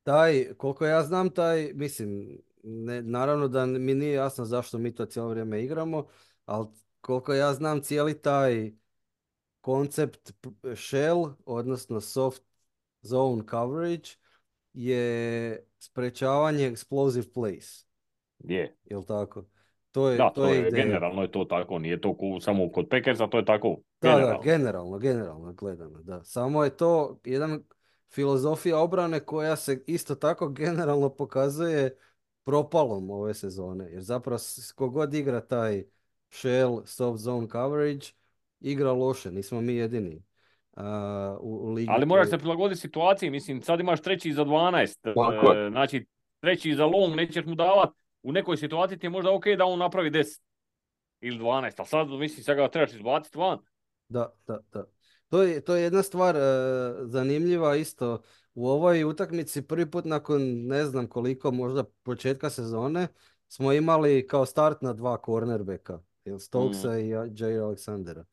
[0.03, 5.07] Taj, koliko ja znam, taj, mislim, ne, naravno da mi nije jasno zašto mi to
[5.07, 6.07] cijelo vrijeme igramo,
[6.46, 6.66] ali
[7.00, 8.72] koliko ja znam cijeli taj
[9.61, 10.32] koncept
[10.76, 12.42] shell, odnosno soft
[13.03, 14.09] zone coverage,
[14.72, 17.84] je sprečavanje explosive plays,
[18.38, 18.76] Je.
[18.84, 19.44] jel tako?
[19.93, 20.84] To je, Da, to to je ideja.
[20.84, 23.76] generalno je to tako, nije to ku- samo kod Packersa, to je tako.
[24.01, 24.40] Da, da, generalno.
[24.43, 26.24] generalno, generalno gledano, da.
[26.24, 27.62] Samo je to jedan
[28.11, 31.97] filozofija obrane koja se isto tako generalno pokazuje
[32.45, 33.90] propalom ove sezone.
[33.90, 35.84] Jer zapravo s- ko god igra taj
[36.30, 38.07] shell soft zone coverage,
[38.61, 40.22] igra loše, nismo mi jedini
[40.74, 41.88] a, u, u ligi.
[41.90, 46.07] Ali moraš koji- se prilagoditi situaciji, mislim, sad imaš treći za 12, Tako e, znači
[46.40, 49.78] treći za long, nećeš mu davati, u nekoj situaciji ti je možda ok da on
[49.78, 50.40] napravi 10
[51.20, 53.58] ili 12, ali sad, mislim, sad ga trebaš izbaciti van.
[54.08, 54.84] Da, da, da.
[55.28, 56.40] To je, to je jedna stvar e,
[57.04, 58.22] zanimljiva isto.
[58.54, 63.08] U ovoj utakmici prvi put nakon ne znam koliko, možda početka sezone,
[63.48, 65.98] smo imali kao start na dva cornerbacka.
[66.38, 66.98] Stokesa Mm.
[66.98, 67.58] i J.
[67.60, 68.24] Alexandera.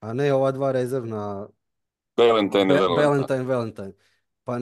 [0.00, 1.48] A ne ova dva rezervna
[2.16, 3.06] Valentine, Be- Valentine.
[3.06, 3.92] Valentine, Valentine.
[4.44, 4.58] Pa,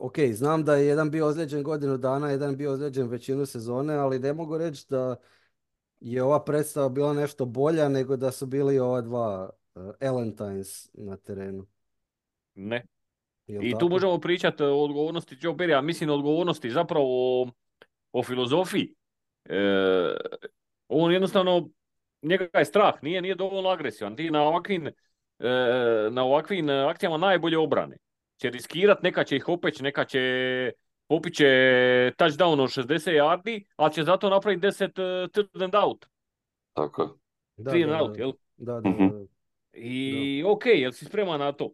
[0.00, 4.18] ok, znam da je jedan bio ozlijeđen godinu dana, jedan bio ozlijeđen većinu sezone, ali
[4.18, 5.16] ne mogu reći da
[6.00, 11.16] je ova predstava bila nešto bolja nego da su bili ova dva uh, Valentines na
[11.16, 11.66] terenu.
[12.54, 12.86] Ne.
[13.46, 13.80] Jel I tako?
[13.80, 17.06] tu možemo pričati o odgovornosti Joe Berrya, mislim o odgovornosti zapravo
[17.42, 17.50] o,
[18.12, 18.94] o filozofiji.
[19.44, 19.58] E,
[20.88, 21.68] on jednostavno,
[22.22, 24.16] njega je strah, nije, nije dovoljno agresivan.
[24.16, 24.92] Ti na ovakvim, e,
[26.10, 27.96] na ovakvim akcijama najbolje obrane.
[28.36, 30.20] Će riskirat, neka će ih opeć, neka će
[31.08, 31.44] popit će
[32.18, 34.84] touchdown od 60 yardi, ali će zato napraviti 10
[35.24, 36.06] uh, third and out,
[36.72, 37.08] Tako je.
[37.56, 38.22] Da, three and da, out, da.
[38.22, 38.32] jel?
[38.56, 39.08] Da, da, Mhm.
[39.08, 39.24] da.
[39.72, 41.70] I ok, jel si spreman na to?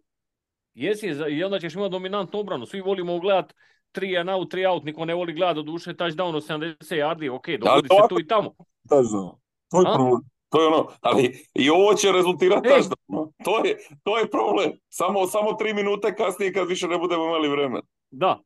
[0.74, 2.66] Jesi, i onda ćeš imati dominantnu obranu.
[2.66, 3.54] Svi volimo gledat
[3.92, 7.30] 3 and out, 3 out, niko ne voli gledat do duše touchdown od 70 yardi,
[7.30, 8.54] ok, dogodi se tu i tamo.
[8.84, 9.30] Da, znam.
[9.70, 10.20] To je problem.
[10.50, 13.32] To je ono, ali i ovo će rezultirati touchdown.
[13.44, 14.72] To je, to je problem.
[14.88, 17.82] Samo, samo tri minute kasnije kad više ne budemo imali vremena.
[18.10, 18.42] Da,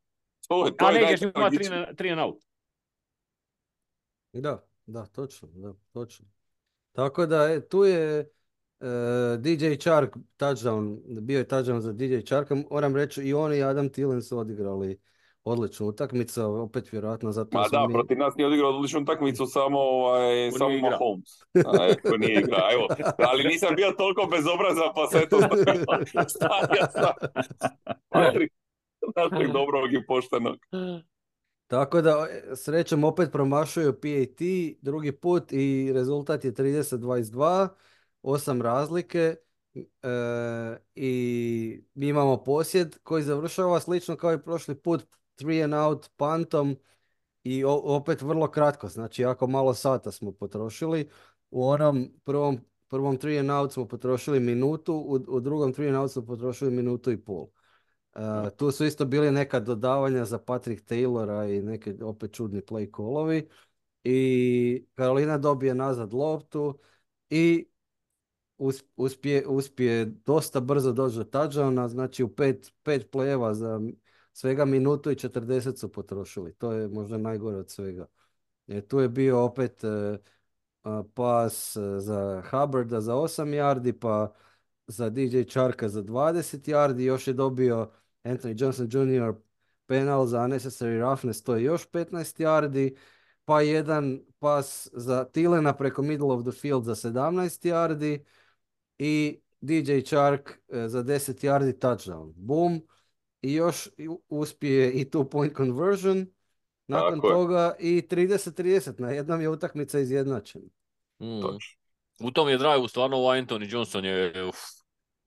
[0.47, 1.93] To je, to a je nećeš imati najtragičnije.
[1.93, 2.43] 3 and out.
[4.33, 6.25] Da, da, točno, da, točno.
[6.91, 8.27] Tako da, e, tu je e,
[9.39, 13.89] DJ Chark touchdown, bio je touchdown za DJ Charka, moram reći i on i Adam
[13.89, 14.99] Thielen su odigrali
[15.45, 19.79] odličnu utakmicu, opet vjerojatno zato Ma da, mi- protiv nas nije odigrao odličnu utakmicu samo,
[19.79, 20.69] ovaj, samo.
[20.79, 21.41] Mahomes.
[21.55, 22.87] A, e, ko nije igrao, evo.
[23.17, 27.13] Ali nisam bio toliko bezobrazan pa se eto stavio- stavio sam
[28.09, 28.53] Patrik,
[29.15, 30.57] našeg dobrog i poštenog.
[31.67, 34.39] Tako da, e, srećom opet promašuju PAT
[34.81, 37.67] drugi put i rezultat je 30-22,
[38.23, 39.35] 8 razlike
[39.75, 40.09] e,
[40.95, 45.05] i mi imamo posjed koji završava slično kao i prošli put,
[45.35, 46.75] 3 and out pantom
[47.43, 51.09] i opet vrlo kratko, znači jako malo sata smo potrošili.
[51.51, 55.97] U onom prvom, prvom 3 and out smo potrošili minutu, u, u drugom 3 and
[55.97, 57.47] out smo potrošili minutu i pol.
[58.15, 58.21] Uh,
[58.57, 63.49] tu su isto bili neka dodavanja za Patrick Taylora i neke opet čudni play callovi.
[64.03, 66.79] I Karolina dobije nazad loptu
[67.29, 67.67] i
[68.57, 73.79] us- uspije, uspije dosta brzo doći do touchdowna, znači u pet, pet play za
[74.35, 76.53] svega minutu i 40 su potrošili.
[76.53, 78.05] To je možda najgore od svega.
[78.67, 80.17] E, tu je bio opet e,
[81.13, 84.33] pas e, za Hubbarda za 8 yardi, pa
[84.87, 87.91] za DJ Charka za 20 yardi, još je dobio
[88.23, 89.33] Anthony Johnson Jr.
[89.85, 92.95] penal za unnecessary roughness, to je još 15 yardi,
[93.45, 98.23] pa jedan pas za Tilena preko middle of the field za 17 yardi
[98.97, 102.33] i DJ Chark e, za 10 yardi touchdown.
[102.35, 102.81] Boom.
[103.45, 103.89] I još
[104.29, 106.27] uspije i two point conversion.
[106.87, 107.33] Nakon Tako je.
[107.33, 108.99] toga i 30-30.
[108.99, 110.65] Na jednom je utakmica izjednačena.
[111.19, 111.41] Mm.
[111.41, 111.81] Točno.
[112.19, 114.55] U tom je drive stvarno ovaj Anthony Johnson je, uf,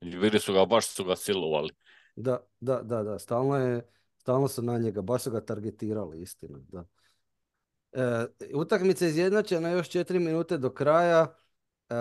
[0.01, 1.71] bili su ga, baš su ga silovali.
[2.17, 3.19] Da, da, da, da.
[3.19, 6.85] Stalno je, stalno su na njega, baš su ga targetirali, istina, da.
[7.93, 11.35] E, utakmica je izjednačena još 4 minute do kraja
[11.89, 11.95] e,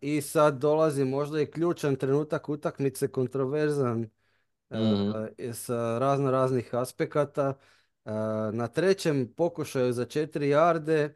[0.00, 4.10] i sad dolazi možda i ključan trenutak utakmice, kontroverzan
[4.74, 5.52] Mhm.
[5.52, 7.54] sa razno raznih aspekata.
[8.04, 8.10] E,
[8.52, 11.14] na trećem pokušaju za 4 jarde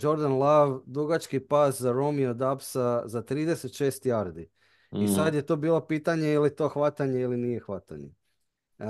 [0.00, 4.50] Jordan Love dugački pas za Romeo Dubsa za 36 jardi.
[4.92, 5.08] I Mm.
[5.08, 8.10] sad je to bilo pitanje je li to hvatanje ili nije hvatanje.
[8.78, 8.86] Hm.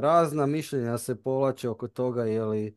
[0.00, 2.76] razna mišljenja se povlače oko toga je li...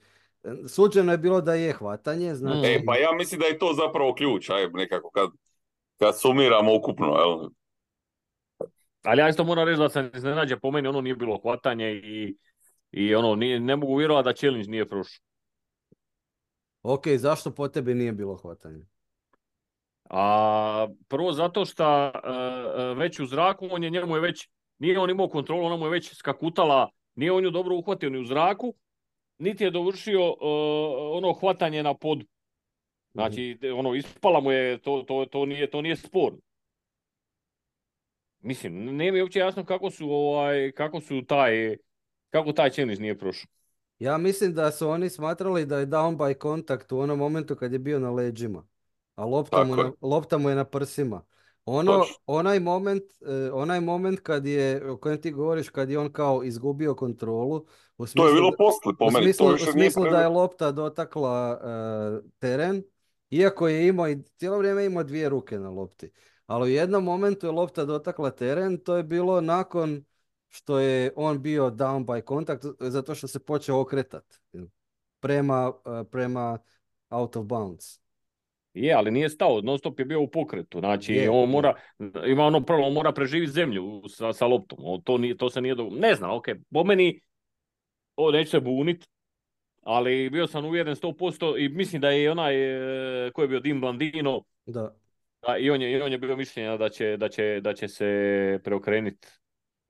[0.67, 2.67] Suđeno je bilo da je hvatanje, znači...
[2.67, 5.29] E, pa ja mislim da je to zapravo ključ, aj, nekako kad,
[5.99, 7.49] kad sumiramo ukupno, jel?
[9.05, 12.37] Ali ja isto moram reći da sam iznenađen, po meni ono nije bilo hvatanje i,
[12.91, 15.25] i ono, nije, ne mogu vjerovati da challenge nije prošao.
[16.83, 18.85] Ok, zašto po tebi nije bilo hvatanje?
[20.09, 22.11] A prvo zato što
[22.97, 24.49] već u zraku, on je njemu je već,
[24.79, 28.19] nije on imao kontrolu, ona mu je već skakutala, nije on ju dobro uhvatio ni
[28.19, 28.73] u zraku,
[29.37, 30.35] niti je dovršio e,
[31.17, 32.25] ono hvatanje na podu.
[33.13, 36.39] Znači, ono, ispala mu je, to, to, to, nije, to nije sporno.
[38.45, 41.77] Mislim, nije mi uopće jasno kako su, ovaj, kako su taj,
[42.29, 43.47] kako taj challenge nije prošao.
[43.99, 47.73] Ja mislim da su oni smatrali da je down by contact u onom momentu kad
[47.73, 48.67] je bio na leđima.
[49.15, 51.21] A lopta, mu, na, lopta mu je na prsima.
[51.65, 56.11] Ono, onaj moment, e, onaj moment kad je, o kojem ti govoriš, kad je on
[56.11, 57.61] kao izgubio kontrolu, u
[57.97, 60.21] To je smislu bilo posle, po u meni, smislu, to u više nije smislu da
[60.21, 62.83] je lopta dotakla e, teren,
[63.29, 66.11] iako je imao i cijelo vrijeme imao dvije ruke na lopti.
[66.45, 70.03] Ali u jednom momentu je lopta dotakla teren, to je bilo nakon
[70.49, 74.41] što je on bio down by contact, zato što se počeo okretat
[75.19, 76.59] prema, eh, prema
[77.09, 77.99] out of bounds.
[78.73, 80.79] Je, ali nije stao, non stop je bio u pokretu.
[80.79, 81.73] Znači, Je, on mora,
[82.27, 84.79] ima ono prvo, on mora preživjeti zemlju sa, sa loptom.
[84.81, 86.01] On, to, nije, to se nije dogodilo.
[86.01, 87.21] Ne znam, ok, po meni,
[88.15, 89.05] o, neću se bunit,
[89.81, 92.55] ali bio sam uvjeren 100% i mislim da je onaj,
[93.27, 94.95] e, ko je bio Dim Blandino, Da.
[95.47, 97.87] A, i, on je, i on je bio mišljenja da će, da će, da će
[97.87, 98.05] se
[98.63, 99.25] preokrenit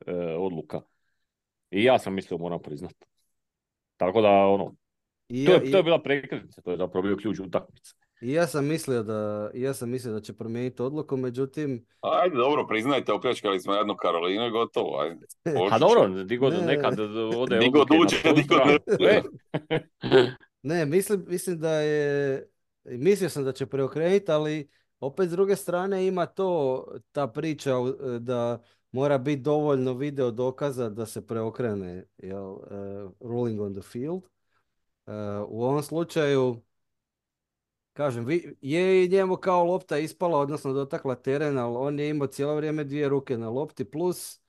[0.05, 0.81] e, odluka.
[1.71, 2.95] I ja sam mislio, moram priznat.
[3.97, 4.75] Tako da, ono,
[5.29, 7.93] I to ja, je, to je bila prekretnica, to je zapravo bio ključ utakmice.
[8.21, 12.35] i ja sam mislio da, i ja sam mislio da će promijeniti odluku, međutim, Ajde,
[12.35, 15.25] dobro, priznajte, opljačkali smo jednu Karolinu i gotovo, ajde.
[15.45, 15.79] A Božić.
[15.79, 16.61] dobro, di god Ne.
[16.61, 16.99] nekad
[17.35, 18.79] ode Di god odluke na uđe, tvoju di god stranu.
[18.99, 19.21] ne.
[20.01, 20.31] E,
[20.63, 22.47] Ne, mislim, mislim da je,
[22.83, 24.69] mislio sam da će preokrenuti, ali
[24.99, 30.89] opet s druge strane ima to, ta priča u- da mora biti dovoljno video dokaza
[30.89, 34.23] da se preokrene jel, eh, ruling on the field.
[35.07, 35.11] Eh,
[35.47, 36.61] u ovom slučaju,
[37.93, 42.27] kažem, vi, je i njemu kao lopta ispala, odnosno dotakla teren, ali on je imao
[42.27, 44.39] cijelo vrijeme dvije ruke na lopti, plus,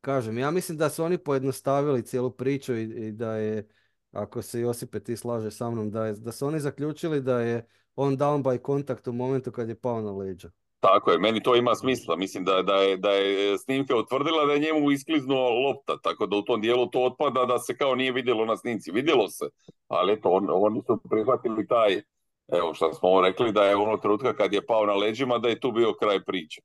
[0.00, 3.68] kažem, ja mislim da su oni pojednostavili cijelu priču i, i da je,
[4.12, 7.66] ako se Josipe ti slaže sa mnom, da, je, da su oni zaključili da je
[7.96, 10.50] on down by contact u momentu kad je pao na leđa.
[10.80, 12.16] Tako je, meni to ima smisla.
[12.16, 16.36] Mislim da, da, je, da je snimka utvrdila da je njemu iskliznuo lopta, tako da
[16.36, 18.92] u tom dijelu to otpada da se kao nije vidjelo na snimci.
[18.92, 19.44] Vidjelo se,
[19.88, 22.02] ali eto, on, oni su prihvatili taj,
[22.48, 25.60] evo što smo rekli, da je ono trenutka kad je pao na leđima, da je
[25.60, 26.60] tu bio kraj priče.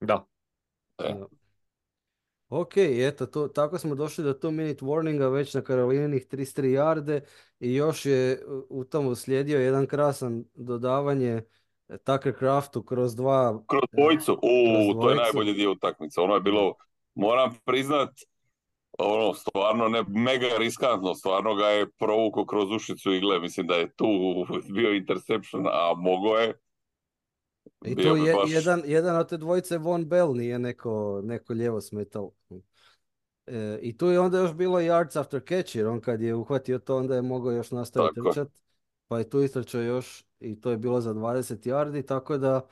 [0.00, 0.26] Da.
[0.98, 1.14] E.
[2.48, 7.20] Ok, eto, to, tako smo došli do two minute warninga već na Karolininih 33 jarde
[7.60, 11.42] i još je u- tom uslijedio jedan krasan dodavanje
[11.88, 16.20] e, Tucker Craftu kroz dva Kroz dvojicu, u, Kroz to je najbolji dio utakmice.
[16.20, 16.74] Ono je bilo,
[17.14, 18.10] moram priznat,
[18.98, 23.94] ono, stvarno ne, mega riskantno, stvarno ga je provukao kroz ušicu igle, mislim da je
[23.96, 24.06] tu
[24.74, 26.60] bio interception, a mogo je.
[27.84, 31.20] I Bio tu bi je, baš- jedan, jedan od te dvojice Von Bell nije neko,
[31.24, 32.30] neko lijevo smetal.
[33.46, 36.78] E, I tu je onda još bilo yards after catch, jer on kad je uhvatio
[36.78, 38.48] to, onda je mogao još nastaviti trčat.
[39.08, 42.66] Pa je tu istrčao još i to je bilo za 20 yardi, tako da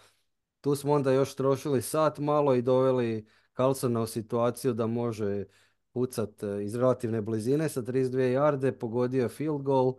[0.60, 3.26] tu smo onda još trošili sat malo i doveli
[3.56, 5.44] Carlsona u situaciju da može
[5.92, 9.94] pucat e, iz relativne blizine sa 32 yarde, pogodio field goal,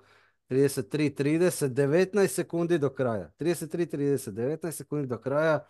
[0.49, 3.31] 33-30, 19 sekundi do kraja.
[3.39, 5.65] 33-30, 19 sekundi do kraja.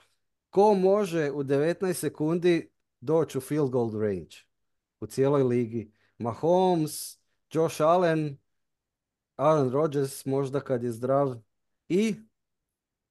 [0.50, 2.70] Ko može u 19 sekundi
[3.02, 4.36] doći u field goal range
[5.00, 5.92] u cijeloj ligi?
[6.18, 7.20] Mahomes,
[7.52, 8.38] Josh Allen,
[9.36, 11.36] Aaron Rodgers možda kad je zdrav
[11.90, 12.16] i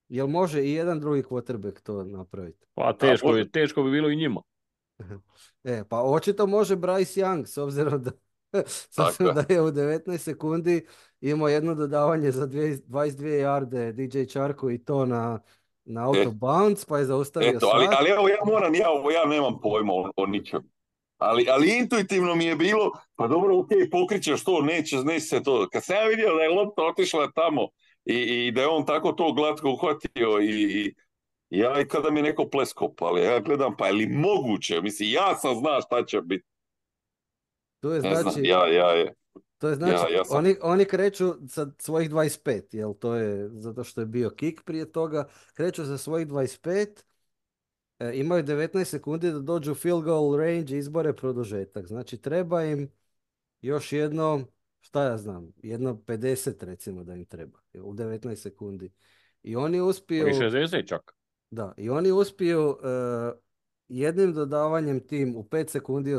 [0.09, 2.67] jel može i jedan drugi quarterback to napraviti?
[2.73, 3.39] Pa teško, može.
[3.39, 4.41] je, teško bi bilo i njima.
[5.63, 8.11] E, pa očito može Bryce Young s obzirom da,
[8.65, 10.85] s obzirom da je u 19 sekundi
[11.21, 15.39] imao jedno dodavanje za dvije- 22 yarde DJ Charku i to na,
[15.85, 16.27] na E.
[16.27, 19.93] of bounds, pa je zaustavio Eto, ali, ali evo ja moram, ja, ja nemam pojma
[19.93, 20.61] o, o ničem.
[21.17, 25.67] Ali, ali intuitivno mi je bilo, pa dobro, ok, pokrićeš to, neće, neće se to.
[25.71, 27.67] Kad sam ja vidio da je lopta otišla tamo
[28.05, 28.15] i,
[28.47, 30.95] i da je on tako to glatko uhvatio i, i
[31.49, 34.81] ja i kada mi je neko pleskop, ali ja gledam, pa je li moguće?
[34.81, 36.45] Mislim, ja sam zna šta će biti.
[37.79, 39.13] To je znam, znači, ja, ja, je.
[39.57, 43.49] to je znači ja- ja sam- oni, oni kreću sa svojih 25, jel to je
[43.49, 47.05] zato što je bio kick prije toga, kreću sa svojih 25,
[47.99, 51.87] e, imaju 19 sekundi da dođu field goal range i izbore produžetak.
[51.87, 52.91] Znači treba im
[53.61, 54.41] još jedno,
[54.81, 58.91] šta ja znam, jedno 50 recimo da im treba u 19 sekundi.
[59.43, 60.27] I oni uspiju...
[60.27, 61.13] I 60 čak.
[61.49, 62.87] Da, i oni uspiju e,
[63.89, 66.17] jednim dodavanjem tim u 5 sekundi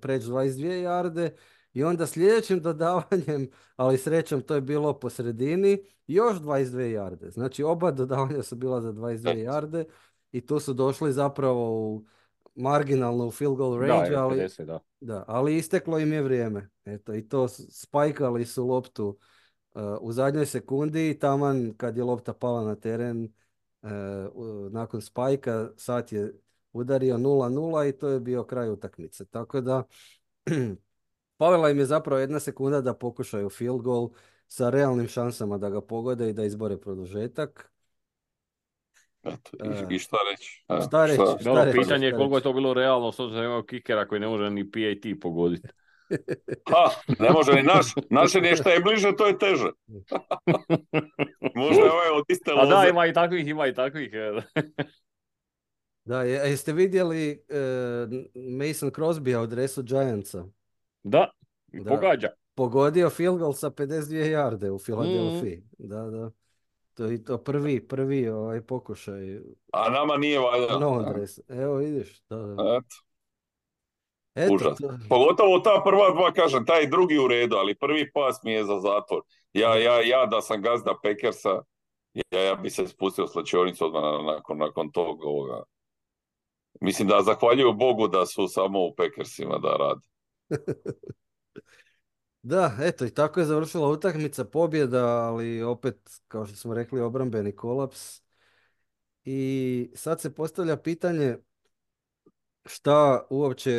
[0.00, 1.34] preći 22 jarde
[1.72, 7.30] i onda sljedećim dodavanjem, ali srećom to je bilo po sredini, još 22 jarde.
[7.30, 9.38] Znači oba dodavanja su bila za 22 Eto.
[9.38, 9.84] jarde
[10.32, 12.04] i tu su došli zapravo u
[12.54, 14.78] marginalno u field goal Da, range, je, ali, 50, da.
[15.00, 16.70] da, ali isteklo im je vrijeme.
[16.84, 19.18] Eto, i to spajkali su loptu
[19.74, 23.32] uh, u zadnjoj sekundi i taman kad je lopta pala na teren
[23.82, 23.90] uh,
[24.70, 26.40] nakon spajka sat je
[26.72, 29.24] udario 0-0 i to je bio kraj utakmice.
[29.24, 29.82] Tako da
[31.36, 34.10] Pavela im je zapravo jedna sekunda da pokušaju field goal
[34.46, 37.72] sa realnim šansama da ga pogode i da izbore produžetak.
[39.24, 39.86] Eto, E.
[39.90, 40.64] i, i šta reći?
[40.68, 41.22] E, Šta reći?
[41.40, 44.50] Šta reći, pitanje je koliko je to bilo realno, s obzirom kikera koji ne može
[44.50, 45.68] ni PAT pogoditi.
[46.70, 47.86] Ha, ne može ni naš.
[48.10, 49.70] Naše je šta je bliže, to je teže.
[51.54, 54.10] Možda je ovaj od iste A da, ima i takvih, ima i takvih.
[56.10, 57.36] Da, jeste vidjeli e,
[58.34, 60.44] Mason Crosby u dresu Giantsa?
[61.02, 61.30] Da,
[61.72, 61.90] Da.
[61.90, 62.28] pogađa.
[62.54, 64.78] Pogodio field goal sa 52 jarde u.
[64.78, 65.62] Filadelfiji.
[65.78, 66.30] Da, da.
[66.94, 69.38] To je to prvi, prvi ovaj pokušaj
[69.72, 70.76] A nama nije valjda.
[70.76, 71.42] u novom dresu.
[71.48, 72.22] Evo vidiš.
[72.30, 72.52] Da, da.
[72.52, 72.84] Eto,
[74.34, 74.78] Eto, užas.
[74.78, 78.64] to- Pogotovo ta prva dva, kažem, taj drugi u redu, ali prvi pas mi je
[78.64, 79.22] za zatvor.
[79.52, 81.62] Ja, ja, ja da sam gazda Packersa,
[82.14, 83.36] ja, ja bi se spustio s
[83.80, 85.62] odmah na- nakon, nakon tog ovoga.
[86.80, 90.06] Mislim da zahvaljuju Bogu da su samo u Packersima da rade.
[92.42, 97.56] Da, eto i tako je završila utakmica pobjeda, ali opet, kao što smo rekli, obrambeni
[97.56, 98.22] kolaps.
[99.24, 101.38] I sad se postavlja pitanje
[102.66, 103.72] šta uopće,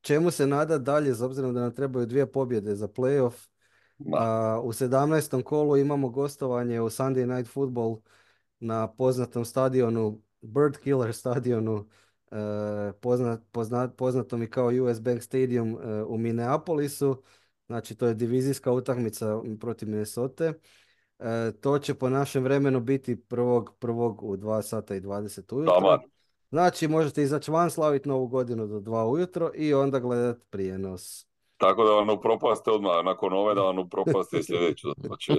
[0.00, 3.48] čemu se nada dalje, s obzirom da nam trebaju dvije pobjede za playoff.
[4.16, 5.42] A, u 17.
[5.42, 8.00] kolu imamo gostovanje u Sunday Night Football
[8.60, 11.88] na poznatom stadionu, Bird Killer stadionu,
[13.00, 17.22] poznat, poznat, poznatom i kao US Bank Stadium e, u Minneapolisu.
[17.66, 20.44] Znači, to je divizijska utakmica protiv Minnesota.
[21.18, 25.98] E, to će po našem vremenu biti prvog, prvog u 2 sata i 20 ujutro.
[26.50, 31.27] Znači, možete izaći van slaviti Novu godinu do 2 ujutro i onda gledati prijenos.
[31.58, 34.88] Tako da vam upropaste odmah, nakon ove da vam upropaste i sljedeću.
[35.06, 35.32] Znači,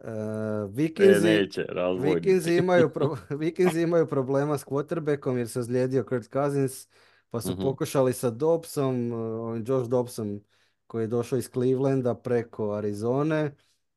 [0.00, 0.06] E,
[0.64, 2.14] E, Vikinzi, neće, razvojni.
[2.14, 6.88] Vikinzi imaju, pro- Vikinzi imaju problema s quarterbackom jer se ozlijedio Kurt Cousins,
[7.30, 7.62] pa su Mhm.
[7.62, 10.40] pokušali sa Dobsom, uh, ovim Josh Dobsom
[10.86, 13.56] koji je došao iz Clevelanda preko Arizone.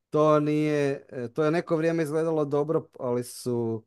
[0.10, 3.84] To nije, e, to je neko vrijeme izgledalo dobro, ali su,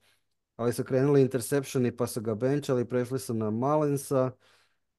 [0.57, 4.31] ali su krenuli interceptioni pa su ga benchali, prešli su na Malensa.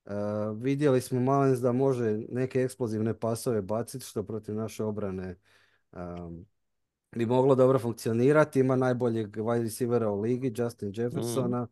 [0.05, 0.13] E,
[0.55, 5.35] vidjeli smo Malens da može neke eksplozivne pasove baciti, što protiv naše obrane
[5.91, 6.45] um,
[7.15, 8.59] bi moglo dobro funkcionirati.
[8.59, 11.67] Ima najboljeg wide receivera u ligi, Justin Jeffersona.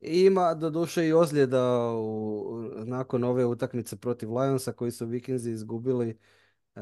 [0.00, 6.18] I ima doduše i ozljeda u, nakon ove utakmice protiv Lionsa koji su Vikinzi izgubili.
[6.74, 6.80] E,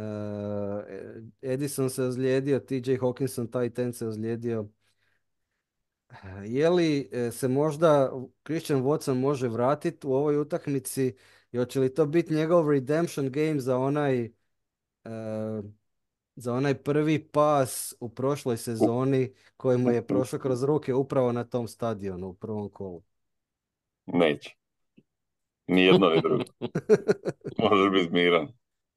[1.42, 4.68] Edison se ozlijedio, TJ Hawkinson, taj ten se ozlijedio.
[6.44, 8.12] Je li e, se možda
[8.44, 11.14] Christian Watson može vratiti u ovoj utakmici
[11.52, 14.30] i hoće li to biti njegov redemption game za onaj e,
[16.36, 21.44] za onaj prvi pas u prošloj sezoni koji mu je prošao kroz ruke upravo na
[21.44, 23.02] tom stadionu u prvom kolu.
[24.07, 24.57] neće.
[25.66, 26.44] Ni jedno ni drugo.
[27.59, 28.48] Možeš biti miran.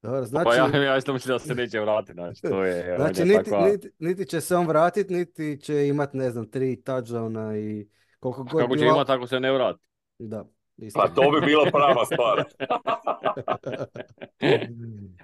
[0.08, 2.91] Dobro, Pa znači, ja, ja isto mislim da se neće vratiti, znači to je...
[2.93, 6.30] on znači je niti, takva- niti, niti će se on vratiti, niti će imat, ne
[6.30, 7.88] znam, tri touchdowna i
[8.20, 9.80] koliko god Kako će bila- imati ako se ne vrati?
[10.20, 10.45] Da,
[10.78, 11.03] istina.
[11.05, 12.43] Pa to bi bila prava stvar.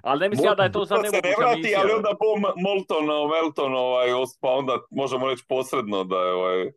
[0.02, 1.80] Ali ne mislim ja da je to sad Možda se ne nemoguća vrati, misija.
[1.82, 2.26] ali onda po
[2.60, 4.08] Molton, Melton, ovaj,
[4.40, 6.72] pa onda možemo reći posredno da je ovaj,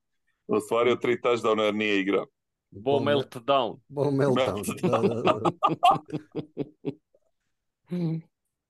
[0.47, 2.25] ostvario tri touchdowna jer nije igrao.
[2.71, 3.77] Bo meltdown.
[3.87, 5.39] Bo meltdown, da, da, da.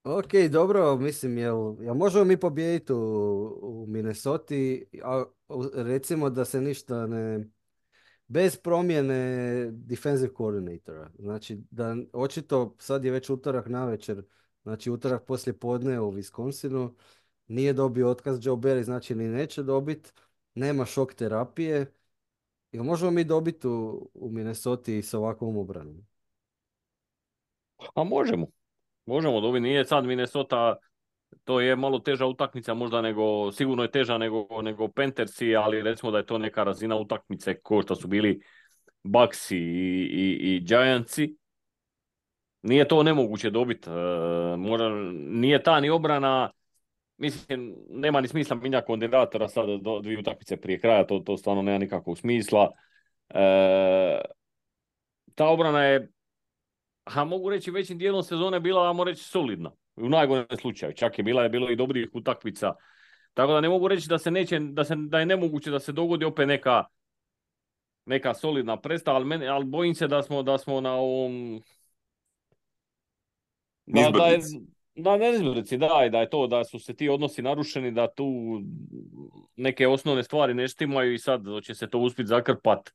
[0.03, 2.97] Ok, dobro, mislim, jel, jel možemo mi pobijediti u,
[3.61, 4.53] u Minnesota,
[5.03, 5.25] a
[5.73, 7.49] recimo da se ništa ne,
[8.27, 14.23] bez promjene defensive coordinatora, znači da očito sad je već utorak navečer,
[14.63, 16.93] znači utorak poslije podne u Wisconsinu,
[17.47, 20.11] nije dobio otkaz Joe Barry, znači ni neće dobiti,
[20.55, 21.93] nema šok terapije,
[22.71, 26.07] jel možemo mi dobiti u, u Minnesota s ovakvom obranom?
[27.95, 28.47] A možemo.
[29.07, 29.61] Možemo dobiti.
[29.61, 30.75] Nije sad Minnesota,
[31.43, 36.11] to je malo teža utakmica možda nego, sigurno je teža nego, nego Panthersi, ali recimo
[36.11, 38.41] da je to neka razina utakmice ko što su bili
[39.03, 41.35] Bucks i, i, i Giantsi.
[42.61, 43.89] Nije to nemoguće dobiti.
[44.57, 46.51] možda nije ta ni obrana,
[47.17, 51.61] mislim, nema ni smisla minja koordinatora sada do dvije utakmice prije kraja, to, to stvarno
[51.61, 52.71] nema nikakvog smisla.
[53.29, 54.21] E,
[55.35, 56.11] ta obrana je
[57.15, 59.71] a mogu reći većim dijelom sezone bila, ajmo reći, solidna.
[59.95, 60.93] U najgorem slučaju.
[60.93, 62.73] Čak je bila je bilo i dobrih utakmica.
[63.33, 65.91] Tako da ne mogu reći da se neće, da, se, da je nemoguće da se
[65.91, 66.83] dogodi opet neka
[68.07, 71.61] neka solidna predstava, ali, meni, ali bojim se da smo, da smo na ovom
[73.85, 74.39] da, da je,
[74.95, 75.31] da, ne
[75.77, 78.61] da, i da je to, da su se ti odnosi narušeni, da tu
[79.55, 82.89] neke osnovne stvari ne štimaju i sad će se to uspjeti zakrpat.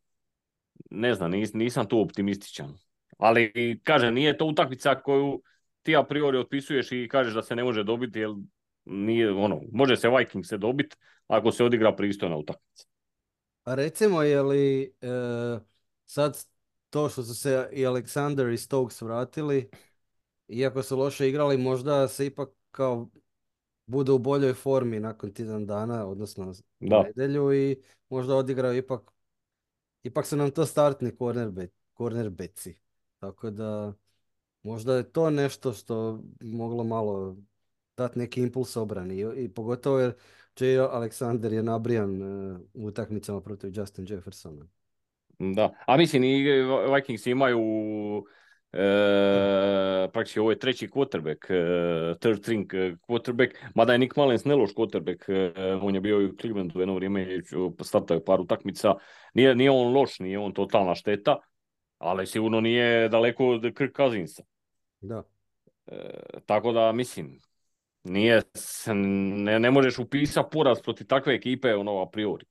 [0.90, 2.74] Ne znam, nis, nisam tu optimističan.
[3.23, 5.43] Ali, kažem, nije to utakmica koju
[5.83, 8.31] ti a priori otpisuješ i kažeš da se ne može dobiti, jer
[8.85, 10.97] nije, ono, može se Viking se dobiti
[11.27, 12.87] ako se odigra pristojna utakmica.
[13.64, 15.09] A recimo, je li e,
[16.07, 16.45] sad
[16.91, 19.70] to što su se i Alexander i Stokes vratili,
[20.49, 23.09] iako su loše igrali, možda se ipak kao
[23.87, 27.03] budu u boljoj formi nakon tjedan dana, odnosno Da.
[27.03, 27.77] nedjelju i
[28.09, 29.12] možda odigraju ipak
[30.03, 32.82] ipak su nam to startni cornerbe- cornerbacki.
[33.23, 33.93] Tako da
[34.62, 37.37] možda je to nešto što bi moglo malo
[37.97, 39.14] dati neki impuls obrani.
[39.14, 40.12] I, i pogotovo jer
[40.61, 40.66] J.
[40.79, 44.66] Alexander je nabrijan e, u utakmicama protiv Justin Jeffersona.
[45.39, 46.43] Da, a mislim i
[46.95, 47.61] Vikings imaju
[48.73, 54.70] e, praktički ovo treći quarterback, e, third string e, quarterback, mada je Nick Mullens neloš
[54.75, 57.43] quarterback, e, on je bio i u Clevelandu jedno vrijeme i
[57.81, 58.95] startao je par utakmica,
[59.35, 61.37] nije, nije on loš, nije on totalna šteta,
[62.03, 64.42] ali sigurno nije daleko od Kirk Cousinsa.
[65.00, 65.22] Da.
[65.86, 66.11] E,
[66.46, 67.38] tako da, mislim,
[68.05, 68.42] nije,
[69.36, 72.44] ne, ne možeš upisati poraz protiv takve ekipe ono a priori.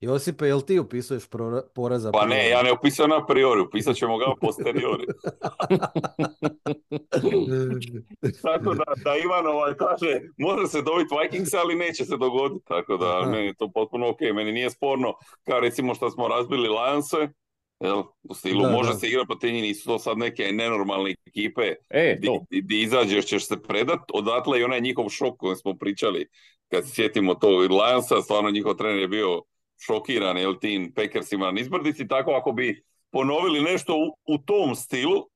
[0.00, 3.96] Josipe, jel ti upisuješ prora- poraz a Pa ne, ja ne upisam na priori, upisat
[3.96, 5.04] ćemo ga a posteriori.
[8.42, 12.64] Tako da, da Ivan ovaj kaže, može se dobiti Vikings, ali neće se dogoditi.
[12.64, 13.30] Tako da, Aha.
[13.30, 14.20] meni je to potpuno ok.
[14.34, 15.14] Meni nije sporno,
[15.44, 17.28] kao recimo što smo razbili Lionse,
[17.84, 18.98] jel, u stilu Da, može da.
[18.98, 23.24] se igrati protiv njih, nisu to sad neke nenormalne ekipe E, di, di, di izađeš
[23.24, 26.26] ćeš se predat, odatle i onaj njihov šok koji smo pričali,
[26.68, 29.42] kad se sjetimo to Lionsa, stvarno njihov trener je bio
[29.86, 35.28] šokiran, jel tim Packersima na izbrdici, tako ako bi ponovili nešto u, u tom stilu,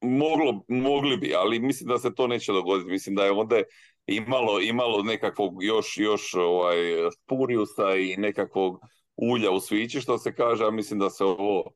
[0.00, 2.90] moglo, mogli bi, ali mislim da se to neće dogoditi.
[2.90, 3.64] Mislim da je ovdje
[4.06, 6.76] imalo, imalo nekakvog još, još ovaj,
[7.12, 8.80] spuriusa i nekakvog
[9.16, 11.72] ulja u svići, što se kaže, a mislim da se ovo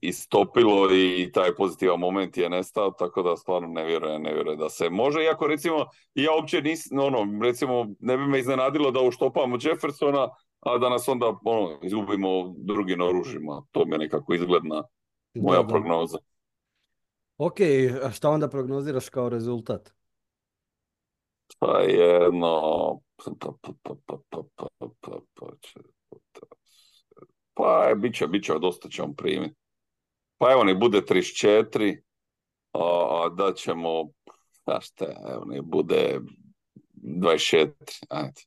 [0.00, 4.68] istopilo i taj pozitivan moment je nestao, tako da stvarno ne vjerujem, ne vjerujem da
[4.68, 5.24] se može.
[5.24, 10.28] Iako recimo, ja uopće nisam, ono, recimo, ne bi me iznenadilo da uštopamo Jeffersona,
[10.60, 13.62] a da nas onda ono, izgubimo drugim oružjima.
[13.70, 14.82] To mi je nekako izgledna
[15.34, 15.68] moja Da, da.
[15.68, 16.18] prognoza.
[17.36, 17.60] Ok,
[18.02, 19.92] a šta onda prognoziraš kao rezultat?
[21.58, 23.00] Pa jedno...
[27.58, 29.54] Pa bit će, bit će, dosta ćemo primiti.
[30.38, 32.00] Pa evo ne bude 34,
[32.72, 34.08] a, da ćemo,
[34.64, 36.20] znaš šta, evo ne bude
[36.94, 37.70] 24,
[38.08, 38.42] ajde.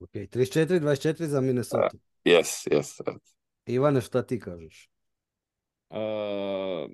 [0.00, 1.88] Ok, 34, 24 za Minnesota.
[1.92, 1.96] E,
[2.30, 3.18] uh, yes, yes.
[3.66, 4.90] Ivane, šta ti kažeš?
[5.90, 6.90] Uh,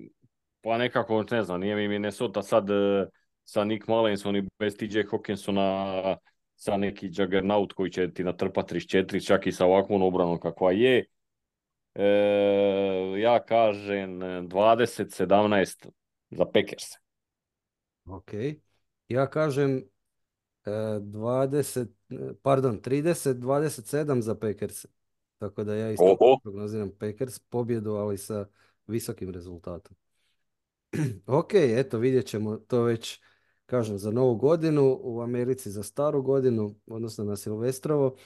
[0.61, 3.07] pa nekako, ne znam, nije mi Minnesota sad e,
[3.45, 6.16] sa Nick Malensom i bez TJ Hawkinsona
[6.57, 11.05] sa neki juggernaut koji će ti natrpa 34, čak i sa ovakvom obranom kakva je.
[11.99, 15.88] E, ja kažem 20-17
[16.30, 16.84] za Packers.
[18.07, 18.32] Ok.
[19.09, 19.76] Ja kažem
[20.64, 21.86] e, 20,
[22.42, 24.86] pardon, 30-27 za Packers.
[25.38, 26.38] Tako da ja isto Oho.
[26.42, 28.46] prognoziram Packers pobjedu, ali sa
[28.86, 29.96] visokim rezultatom.
[31.26, 33.20] ok, eto vidjet ćemo to već,
[33.66, 38.16] kažem, za novu godinu, u Americi za staru godinu, odnosno na Silvestrovo.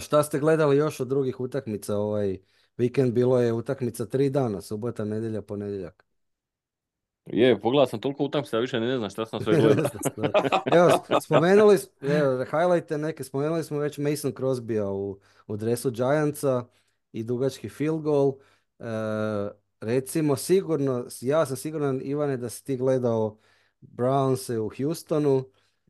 [0.00, 2.38] Šta ste gledali još od drugih utakmica ovaj
[2.76, 3.12] vikend?
[3.14, 6.04] Bilo je utakmica tri dana, subota, nedjelja, ponedjeljak.
[7.26, 9.84] Je, pogledao sam toliko utakmica da više ne znam šta sam sve gledao.
[10.66, 16.64] Evo, spomenuli, s- evo, highlighte neke, spomenuli smo već Mason Crosbya u, u dresu Giantsa
[17.12, 18.32] i dugački field goal.
[18.78, 18.84] E,
[19.80, 23.38] recimo, sigurno, ja sam siguran, Ivane, da si ti gledao
[23.80, 25.44] Brownse u Houstonu,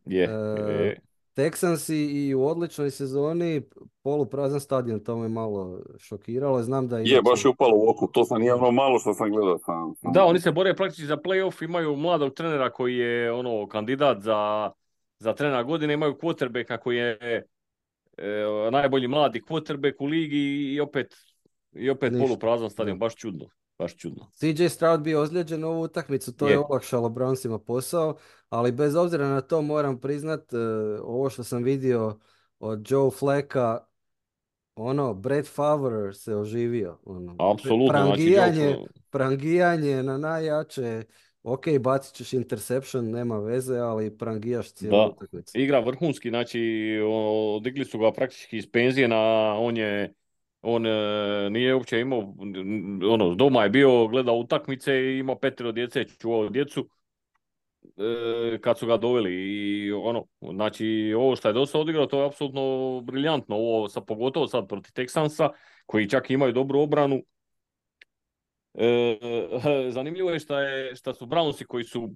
[0.07, 0.39] Je,
[0.71, 0.91] E,
[1.39, 1.45] je.
[1.45, 3.63] Texansi i u odličnoj sezoni,
[4.03, 6.63] poluprazan stadion, to me malo šokiralo.
[6.63, 9.15] Znam da Je, inače- baš je upalo u oku, to sam nije ono malo što
[9.15, 9.59] sam gledao.
[9.59, 13.67] Sam, sam- Da, oni se bore praktički za playoff, imaju mladog trenera koji je ono
[13.69, 14.71] kandidat za,
[15.19, 17.43] za trenera godine, imaju quarterbacka koji je e,
[18.73, 20.39] najbolji mladi quarterback u ligi
[20.75, 21.15] i opet,
[21.73, 23.47] i opet poluprazan stadion, baš čudno,
[23.79, 24.27] baš čudno.
[24.33, 26.59] CJ Stroud bio ozlijeđen ovu utakmicu, to je, Je.
[26.59, 28.17] olakšalo Brownsima posao,
[28.49, 30.57] ali bez obzira na to moram priznat, e,
[31.03, 32.19] ovo što sam vidio
[32.59, 33.79] od Joe Flacka,
[34.75, 36.99] ono, Brett Favre se oživio.
[37.05, 37.37] Ono.
[37.53, 41.03] Apsolutno, znači Prangijanje, Joe- prangijanje na najjače,
[41.43, 45.07] ok, bacit ćeš interception, nema veze, ali prangijaš cijelu Da.
[45.07, 45.59] utakmicu.
[45.59, 46.61] igra vrhunski, znači
[47.07, 49.17] o, digli su ga praktički iz penzije na,
[49.59, 50.15] on je,
[50.63, 52.35] on e, nije uopće imao,
[53.11, 56.89] ono, doma je bio, gledao utakmice i imao petero djece, čuvao djecu,
[57.97, 62.27] e, kad su ga doveli i ono, znači ovo što je dosta odigrao, to je
[62.27, 65.49] apsolutno briljantno, ovo sa, pogotovo sad protiv Texansa,
[65.87, 67.23] koji čak imaju dobru obranu,
[68.75, 69.19] E,
[69.97, 72.15] zanimljivo je šta je šta su Brownsi koji su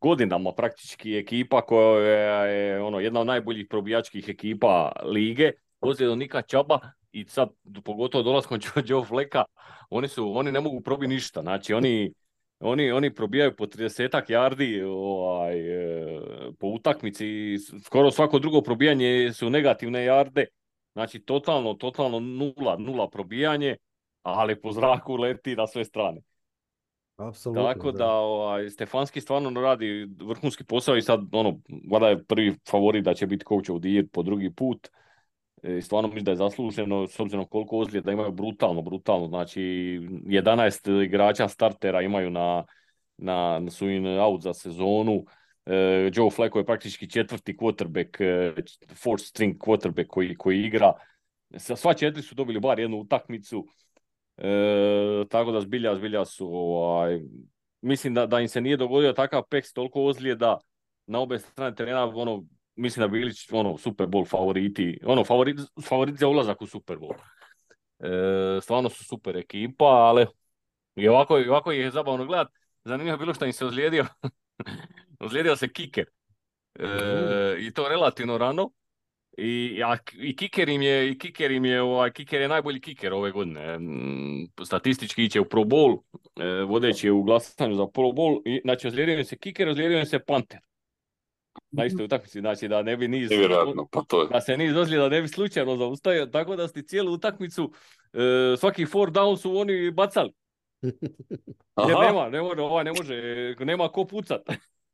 [0.00, 6.42] godinama praktički ekipa koja je ono jedna od najboljih probijačkih ekipa lige, poslije do Nika
[6.42, 6.80] Čaba
[7.14, 7.48] i sad
[7.84, 8.58] pogotovo dolaskom
[8.88, 9.44] Joe, Fleka,
[9.90, 11.42] oni su oni ne mogu probiti ništa.
[11.42, 12.12] Znači oni
[12.60, 16.20] oni, oni probijaju po 30 yardi ovaj, e,
[16.58, 20.46] po utakmici, i skoro svako drugo probijanje su negativne jarde.
[20.92, 23.76] Znači totalno, totalno nula, nula probijanje.
[24.22, 26.20] ali po zraku leti na sve strane.
[27.16, 31.60] Apsolutno, Tako da, ovaj, Stefanski stvarno radi vrhunski posao i sad, ono,
[31.90, 34.88] vada je prvi favorit da će biti coach of the year po drugi put.
[35.64, 39.26] I stvarno mislim da je zasluženo, s obzirom koliko ozljeda imaju brutalno, brutalno.
[39.26, 39.60] Znači,
[40.26, 42.64] 11 igrača startera imaju na,
[43.16, 45.24] na, na su in out za sezonu.
[45.66, 48.62] E, Joe Flacco je praktički četvrti quarterback, e,
[48.94, 50.92] fourth string quarterback koji, koji igra.
[51.56, 53.66] Sva četiri su dobili bar jednu utakmicu.
[54.36, 57.20] E, tako da zbilja, zbilja su, ovaj,
[57.80, 60.58] mislim da, da im se nije dogodio takav peks, toliko ozljeda
[61.06, 62.44] na obe strane terena, ono,
[62.76, 67.14] mislim da bili ono, Super Bowl favoriti, ono, favoriti, favoriti za ulazak u Super Bowl.
[67.98, 70.26] E, stvarno su super ekipa, ali
[70.96, 72.48] i ovako, i ovako je zabavno gledat.
[72.84, 74.06] Zanimljivo je bilo što im se ozlijedio,
[75.24, 76.06] ozlijedio se kiker.
[76.74, 76.86] E,
[77.60, 78.70] I to relativno rano.
[79.38, 83.12] I, a, i kiker im je, i kiker im je, ovaj, kiker je najbolji kiker
[83.12, 83.78] ove godine.
[83.78, 86.02] Mm, Statistički iće u Pro Bowl,
[86.36, 88.42] e, vodeći je u glasanju za Pro Bowl.
[88.44, 90.60] I, znači, ozlijedio se kiker, ozlijedio se panter.
[91.70, 94.28] Na istoj utakmici, znači da ne bi niz, Nevjerojatno, pa to je.
[94.28, 97.72] da se niz ozljeda ne bi slučajno zaustavio, tako da ste cijelu utakmicu,
[98.12, 100.32] e, svaki four down su oni bacali.
[100.82, 100.94] Jer
[101.74, 103.14] Aha, nema, ne može, ovaj ne može,
[103.58, 104.40] nema ko pucat.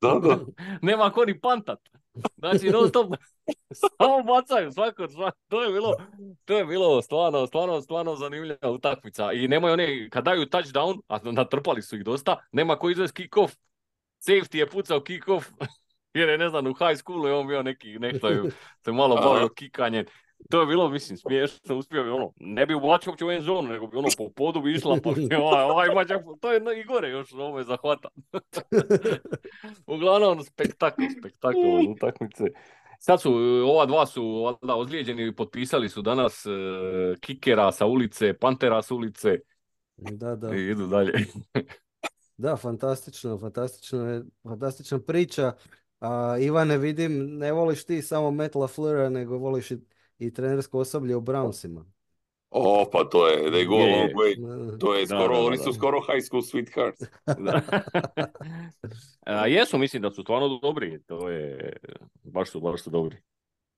[0.01, 0.39] da, da.
[0.89, 1.79] nema ko ni pantat.
[2.37, 3.07] Znači, non stop,
[3.99, 5.95] samo bacaju svako, svako, to je bilo,
[6.45, 9.33] to je bilo stvarno, stvarno, stvarno zanimljiva utakmica.
[9.33, 13.57] I nemaju one, kad daju touchdown, a natrpali su ih dosta, nema ko izvesti kick-off.
[14.27, 15.45] Safety je pucao kick-off,
[16.15, 18.43] jer je, ne znam, u high schoolu je on bio neki, nešto je
[18.85, 20.05] se malo bavio kikanjem.
[20.51, 23.69] To je bilo, mislim, smiješno, uspio bi ono, ne bi ubačio uopće u end zonu,
[23.69, 26.81] nego bi ono po podu bi išla, pa bi ovaj, ovaj ima čak, to je
[26.81, 28.09] i gore još, ovo je zahvata.
[29.87, 31.59] Uglavnom, spektakl, spektakl
[31.91, 32.45] utakmice.
[32.99, 33.33] Sad su,
[33.67, 36.51] ova dva su valjda ozlijeđeni i potpisali su danas e,
[37.21, 39.39] kikera sa ulice, pantera sa ulice
[39.97, 40.55] Da, da.
[40.55, 41.13] i idu dalje.
[42.37, 45.53] Da, fantastično, fantastično je, fantastična priča.
[46.01, 49.79] A, Ivane, vidim, ne voliš ti samo Matt LaFleura, nego voliš i,
[50.19, 51.85] i trenersko osoblje u Brownsima.
[52.51, 54.15] O, pa to je, they go a Je.
[54.15, 54.35] way.
[54.79, 55.63] To je Da, skoro, da, da, oni da.
[55.63, 57.07] su skoro high school sweethearts.
[57.39, 57.61] Da.
[59.27, 61.77] A, jesu, mislim da su stvarno dobri, to je,
[62.23, 63.17] baš su, baš su dobri.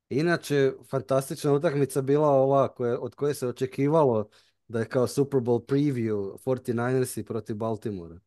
[0.08, 4.28] Inače, fantastična utakmica bila ova koje, od koje se očekivalo
[4.68, 8.18] da je kao Super Bowl preview 49ersi protiv Baltimora.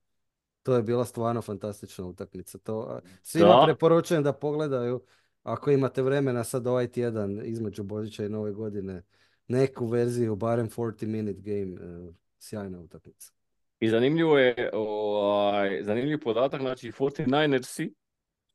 [0.66, 2.58] To je bila stvarno fantastična utakmica.
[2.58, 3.62] To, svima Da.
[3.66, 5.02] preporučujem da pogledaju
[5.44, 9.04] ako imate vremena sad ovaj tjedan između Božića i Nove godine
[9.48, 11.76] neku verziju, barem 40 minute game.
[12.10, 13.32] e, sjajna utakmica.
[13.80, 17.94] I zanimljivo je, ovaj, zanimljiv podatak, znači 49ersi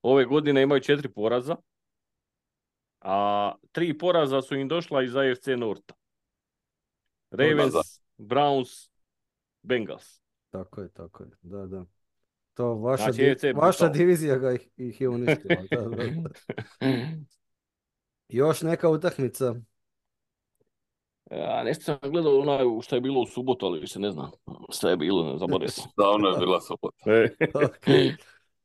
[0.03, 1.57] ove godine imaju četiri poraza,
[3.01, 5.95] a tri poraza su im došla iz AFC Norta.
[7.31, 7.75] Ravens.
[8.19, 8.91] Browns,
[9.63, 10.21] Bengals.
[10.51, 11.31] Tako je, tako je.
[11.43, 11.85] Da, da.
[12.61, 15.63] To vaša, Znači, di- AFC vaša divizija ga ih, ih je uništila.
[15.71, 16.31] Da, da, da.
[18.29, 19.55] Još neka utakmica.
[21.31, 24.31] A, nešto sam gledao onaj što je bilo u subotu, ali više ne znam.
[24.69, 25.85] Šta je bilo, zaboravio sam.
[25.97, 26.97] Davno je bila sobota.
[27.67, 27.87] Ok.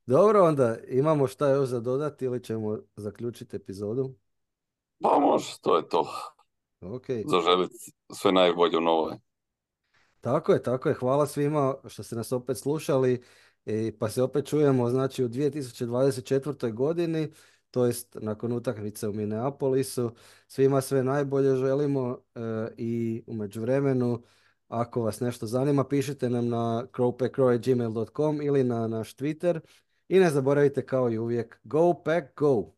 [0.05, 4.15] Dobro, onda imamo šta još za dodati ili ćemo zaključiti epizodu?
[5.03, 6.07] Pa može, to je to.
[6.81, 7.05] Ok.
[7.25, 7.75] Zaželiti
[8.13, 9.15] sve najbolje u novoj.
[10.21, 10.95] Tako je, tako je.
[10.95, 13.23] Hvala svima što ste nas opet slušali.
[13.66, 16.74] I pa se opet čujemo znači u 2024.
[16.74, 17.31] godini,
[17.72, 20.11] to jest nakon utakmice u Minneapolisu.
[20.48, 22.39] Svima sve najbolje želimo e,
[22.77, 24.23] i u međuvremenu
[24.68, 29.60] ako vas nešto zanima pišite nam na crowpackcrow.gmail.com ili na naš Twitter
[30.10, 32.72] i ne zaboravite kao i uvijek Go Pack Go!